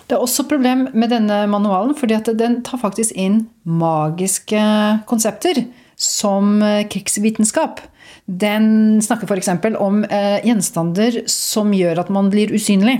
[0.09, 4.63] Det er også et problem med denne manualen, fordi den tar faktisk inn magiske
[5.09, 5.61] konsepter
[5.97, 7.83] som uh, krigsvitenskap.
[8.27, 9.49] Den snakker f.eks.
[9.79, 10.01] om
[10.43, 12.97] gjenstander som gjør at man blir usynlig.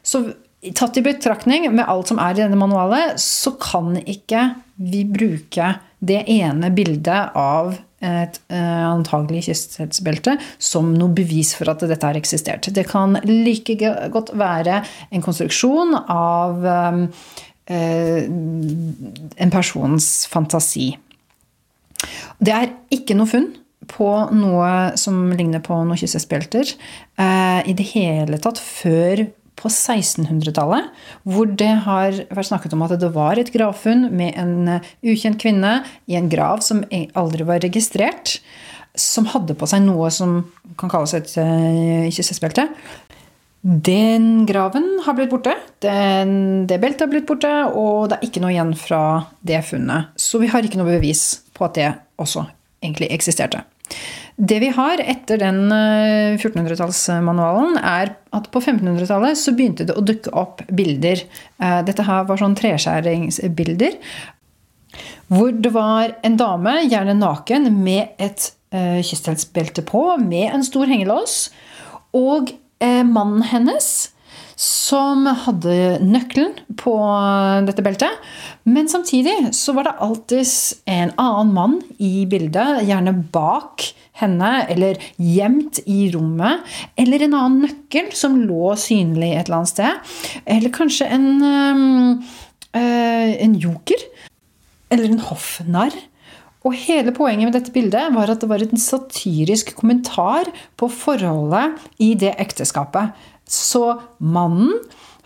[0.00, 0.22] Så
[0.74, 4.48] tatt i betraktning med alt som er i denne manualet, så kan ikke
[4.80, 11.82] vi bruke det ene bildet av et eh, antagelig kysthetsbelte som noe bevis for at
[11.82, 12.70] dette har eksistert.
[12.74, 13.74] Det kan like
[14.14, 17.00] godt være en konstruksjon av um,
[17.74, 18.20] uh,
[19.42, 20.92] en persons fantasi.
[22.38, 23.50] Det er ikke noe funn
[23.90, 24.70] på noe
[25.00, 26.70] som ligner på noen kysthetsbelter
[27.20, 29.26] uh, i det hele tatt før
[29.58, 30.92] på 1600-tallet,
[31.26, 35.40] hvor det har vært snakket om at det var et gravfunn med en eh, ukjent
[35.42, 36.84] kvinne i en grav som
[37.18, 38.36] aldri var registrert,
[38.98, 40.40] som hadde på seg noe som
[40.78, 42.68] kan kalles et uh, kyssebelte.
[43.62, 45.56] Den graven har blitt borte.
[45.82, 49.02] Den, det beltet har blitt borte, og det er ikke noe igjen fra
[49.42, 50.14] det funnet.
[50.14, 51.90] Så vi har ikke noe bevis på at det
[52.22, 52.46] også
[52.84, 53.64] egentlig eksisterte.
[54.38, 60.04] Det vi har etter den 1400-tallsmanualen, eh, er at på 1500-tallet så begynte det å
[60.06, 61.24] dukke opp bilder.
[61.58, 63.98] Eh, dette her var sånn treskjæringsbilder.
[65.28, 70.90] Hvor det var en dame, gjerne naken, med et kysthelsbelte kystheltsbelte på med en stor
[70.90, 71.48] hengelås.
[72.12, 72.50] Og
[72.84, 73.86] eh, mannen hennes
[74.58, 76.96] som hadde nøkkelen på
[77.68, 78.10] dette beltet.
[78.66, 80.50] Men samtidig så var det alltid
[80.90, 83.86] en annen mann i bildet, gjerne bak
[84.18, 86.66] henne eller gjemt i rommet.
[86.98, 90.12] Eller en annen nøkkel som lå synlig et eller annet sted.
[90.42, 91.30] Eller kanskje en,
[92.74, 94.06] øh, en joker.
[94.90, 95.94] Eller en hoffnarr.
[96.66, 101.78] Og hele poenget med dette bildet var at det var en satirisk kommentar på forholdet
[102.02, 103.14] i det ekteskapet.
[103.48, 104.76] Så mannen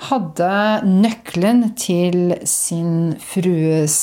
[0.09, 0.55] hadde
[0.87, 3.99] nøkkelen til sin frues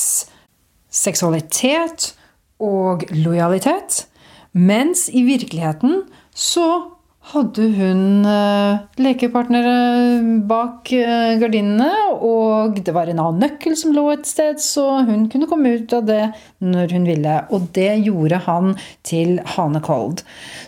[0.90, 2.12] seksualitet
[2.60, 4.04] og lojalitet.
[4.52, 6.02] Mens i virkeligheten
[6.34, 6.66] så
[7.30, 9.74] hadde hun uh, lekepartnere
[10.50, 15.28] bak uh, gardinene, og det var en annen nøkkel som lå et sted, så hun
[15.30, 16.22] kunne komme ut av det
[16.64, 17.36] når hun ville.
[17.54, 18.72] Og det gjorde han
[19.06, 20.24] til hanekold.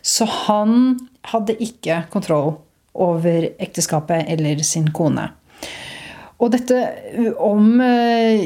[0.06, 1.00] Så han
[1.32, 2.54] hadde ikke kontroll
[2.94, 5.28] over ekteskapet eller sin kone.
[6.42, 6.76] Og dette
[7.38, 8.42] om uh,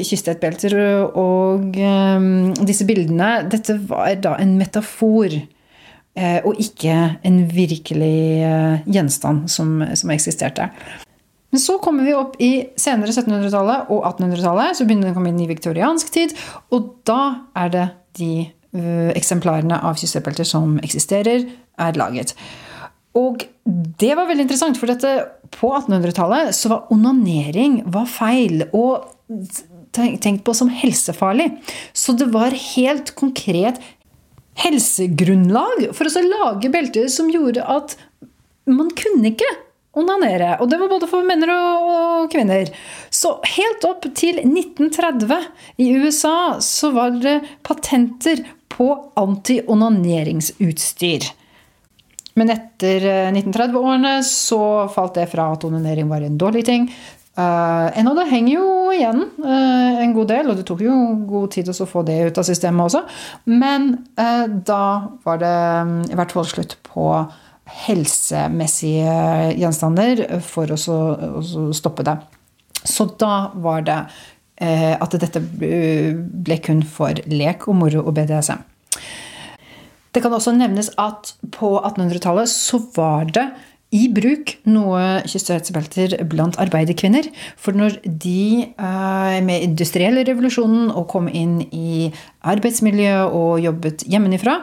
[1.17, 2.27] og um,
[2.61, 5.39] disse bildene, dette var da en metafor.
[6.17, 6.93] Og ikke
[7.29, 8.41] en virkelig
[8.89, 10.65] gjenstand som, som, eksisterte.
[11.53, 14.79] Men så kommer vi opp i senere 1700-tallet og 1800-tallet.
[14.79, 16.33] Så begynner det å komme inn i viktoriansk tid.
[16.73, 17.19] Og da
[17.61, 17.85] er det
[18.17, 18.31] de
[19.13, 21.45] eksemplarene av kyststedtbelter som eksisterer,
[21.77, 22.33] er laget.
[23.17, 23.47] Og
[23.99, 25.13] det var veldig interessant, for dette,
[25.57, 28.67] på 1800-tallet så var onanering var feil.
[28.77, 29.07] Og
[29.97, 31.49] tenkt på som helsefarlig.
[31.93, 33.81] Så det var helt konkret
[34.57, 37.97] helsegrunnlag for å lage belter som gjorde at
[38.67, 39.49] man kunne ikke
[39.97, 40.57] onanere.
[40.61, 42.65] Og det var både for menn og kvinner.
[43.09, 45.45] Så helt opp til 1930
[45.81, 48.37] i USA så var det patenter
[48.73, 48.87] på
[49.17, 51.23] anti-onaneringsutstyr.
[52.37, 54.61] Men etter 1930-årene eh, så
[54.93, 56.89] falt det fra at onanering var en dårlig ting.
[57.37, 60.93] Uh, ennå det henger jo igjen uh, en god del, og det tok jo
[61.29, 63.03] god tid å få det ut av systemet også.
[63.53, 64.85] Men uh, da
[65.25, 67.11] var det um, i hvert fall slutt på
[67.83, 69.13] helsemessige
[69.59, 70.97] gjenstander for å, så,
[71.37, 72.15] å stoppe det.
[72.87, 74.01] Så da var det
[74.57, 78.63] at dette ble kun for lek og moro og BDSM.
[80.17, 83.43] Det kan også nevnes at på 1800-tallet så var det
[83.93, 87.29] i bruk noe kystrettsbelter blant arbeiderkvinner.
[87.53, 92.09] For når de eh, med industrielle revolusjonen og kom inn i
[92.49, 94.57] arbeidsmiljøet og jobbet hjemmefra,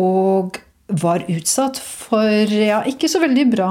[0.00, 0.56] og
[0.88, 3.70] var utsatt for ja, ikke så veldig bra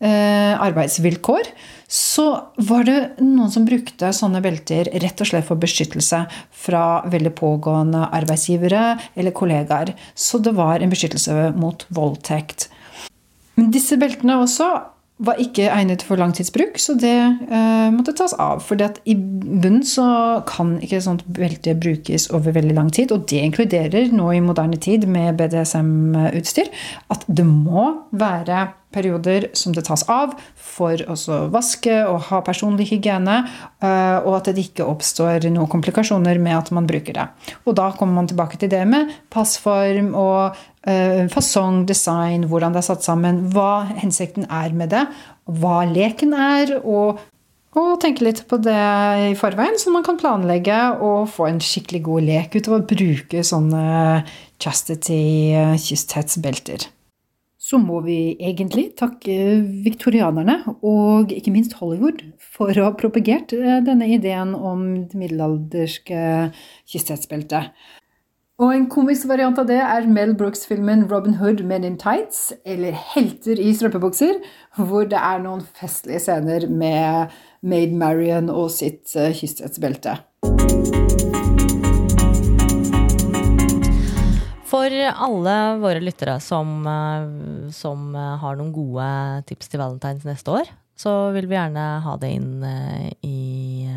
[0.00, 1.52] eh, arbeidsvilkår,
[1.92, 2.26] så
[2.56, 6.22] var det noen som brukte sånne belter rett og slett for beskyttelse
[6.64, 9.92] fra veldig pågående arbeidsgivere eller kollegaer.
[10.14, 12.70] Så det var en beskyttelse mot voldtekt.
[13.60, 14.70] Men disse beltene også
[15.22, 18.62] var ikke egnet for langtidsbruk, så det eh, måtte tas av.
[18.64, 20.06] For i bunnen så
[20.48, 23.12] kan ikke sånt belte brukes over veldig lang tid.
[23.14, 26.72] Og det inkluderer nå i moderne tid med BDSM-utstyr
[27.12, 30.34] at det må være perioder som det tas av
[30.72, 31.14] for å
[31.52, 33.36] vaske og ha personlig hygiene,
[33.82, 37.26] eh, og at det ikke oppstår noen komplikasjoner med at man bruker det.
[37.66, 39.02] Og da kommer man tilbake til det med
[39.32, 40.56] passform og
[40.88, 45.04] uh, fasong, design, hvordan det er satt sammen, hva hensikten er med det,
[45.60, 47.08] hva leken er, og,
[47.78, 48.86] og tenke litt på det
[49.32, 52.88] i forveien, så man kan planlegge og få en skikkelig god lek ut av å
[52.94, 53.84] bruke sånne
[54.62, 56.80] chastity-kysthetsbelter
[57.72, 59.34] så må vi egentlig takke
[59.84, 62.20] viktorianerne og ikke minst Hollywood
[62.52, 66.22] for å ha propagert eh, denne ideen om det middelalderske
[66.92, 67.72] kysthetsbeltet.
[68.62, 72.92] Og en komisk variant av det er Mel Brooks-filmen 'Robin Hood Men in Tights', eller
[72.92, 74.42] 'Helter i strømpebukser',
[74.76, 80.20] hvor det er noen festlige scener med Maid Marion og sitt eh, kysthetsbelte.
[84.72, 90.48] For alle våre lyttere som, eh, som, eh, har noen gode tips til valentines neste
[90.48, 93.88] år, så vil vi gjerne ha det inn eh, i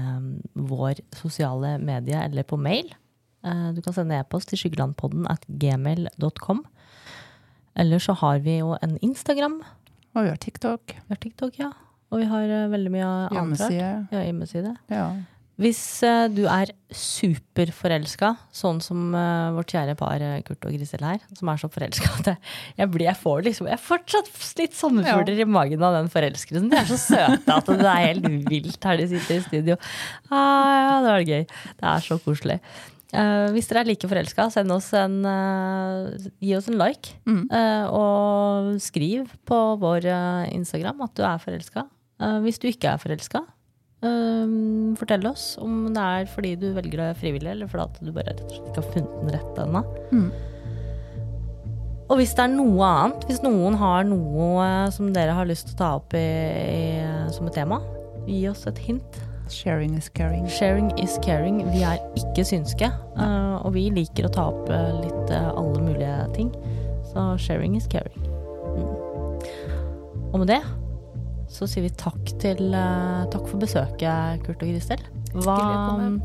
[0.55, 2.89] vår sosiale medie eller på mail.
[3.45, 6.63] Du kan sende e-post til skyggelandpodden at gmail.com.
[7.77, 9.61] Eller så har vi jo en Instagram.
[10.15, 10.81] Og vi har TikTok.
[10.87, 11.69] Vi har TikTok, ja.
[12.09, 13.37] Og vi har veldig mye annet.
[13.37, 14.07] Hjemmeside.
[14.09, 14.75] Ja, hjemmeside.
[14.89, 15.11] Ja.
[15.61, 21.05] Hvis uh, du er superforelska, sånn som uh, vårt kjære par uh, Kurt og Grisel
[21.05, 25.39] her, som er så forelska at jeg, blir, jeg, får liksom, jeg fortsatt litt sommerfugler
[25.39, 25.45] ja.
[25.45, 26.67] i magen av den forelskelsen.
[26.73, 29.79] De er så søte at det er helt vilt her de sitter i studio.
[30.27, 31.47] Ah, ja, det var gøy.
[31.79, 32.59] Det er så koselig.
[33.15, 37.15] Uh, hvis dere er like forelska, send oss en eh, Gi oss en like.
[37.29, 37.45] Mm.
[37.47, 41.85] Uh, og skriv på vår eh, Instagram at du er forelska.
[42.23, 43.41] Eh, hvis du ikke er forelska,
[44.05, 48.11] eh, fortell oss om det er fordi du velger det frivillig, eller fordi at du
[48.15, 49.81] bare rett og slett ikke har funnet den rette ennå.
[50.11, 50.27] Mm.
[52.05, 55.71] Og hvis det er noe annet, hvis noen har noe eh, som dere har lyst
[55.71, 56.83] til å ta opp i, i,
[57.33, 57.81] som et tema,
[58.29, 59.21] gi oss et hint.
[59.49, 60.47] Sharing is caring.
[60.49, 61.59] Sharing is caring.
[61.69, 64.69] Vi er ikke synske, eh, og vi liker å ta opp
[65.01, 66.53] litt alle mulige ting.
[67.11, 68.25] Så sharing is caring.
[68.75, 68.95] Mm.
[70.33, 70.63] Og med det
[71.55, 74.99] så sier vi takk til eh, Takk for besøket, Kurt og Kristel.
[75.35, 75.55] Hva,
[75.89, 76.19] komme.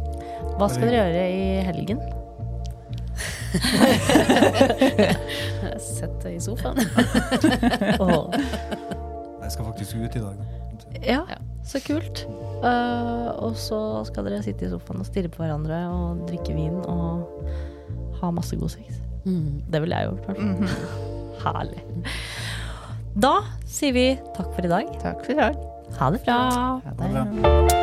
[0.59, 2.01] hva skal dere gjøre i helgen?
[5.81, 6.79] Sett deg i sofaen.
[8.03, 8.31] oh.
[8.31, 10.37] Jeg skal faktisk ut i dag.
[11.03, 11.23] ja,
[11.67, 12.27] så kult.
[12.61, 16.79] Uh, og så skal dere sitte i sofaen og stirre på hverandre og drikke vin
[16.85, 17.11] og
[18.21, 18.87] ha masse god sex.
[19.25, 19.63] Mm.
[19.71, 20.49] Det ville jeg gjort, i hvert fall.
[21.41, 21.81] Herlig.
[23.15, 24.07] Da sier vi
[24.37, 24.95] takk for i dag.
[25.03, 25.59] Takk for i dag.
[25.99, 26.41] Ha det bra.
[26.55, 27.80] Ha Ha det bra.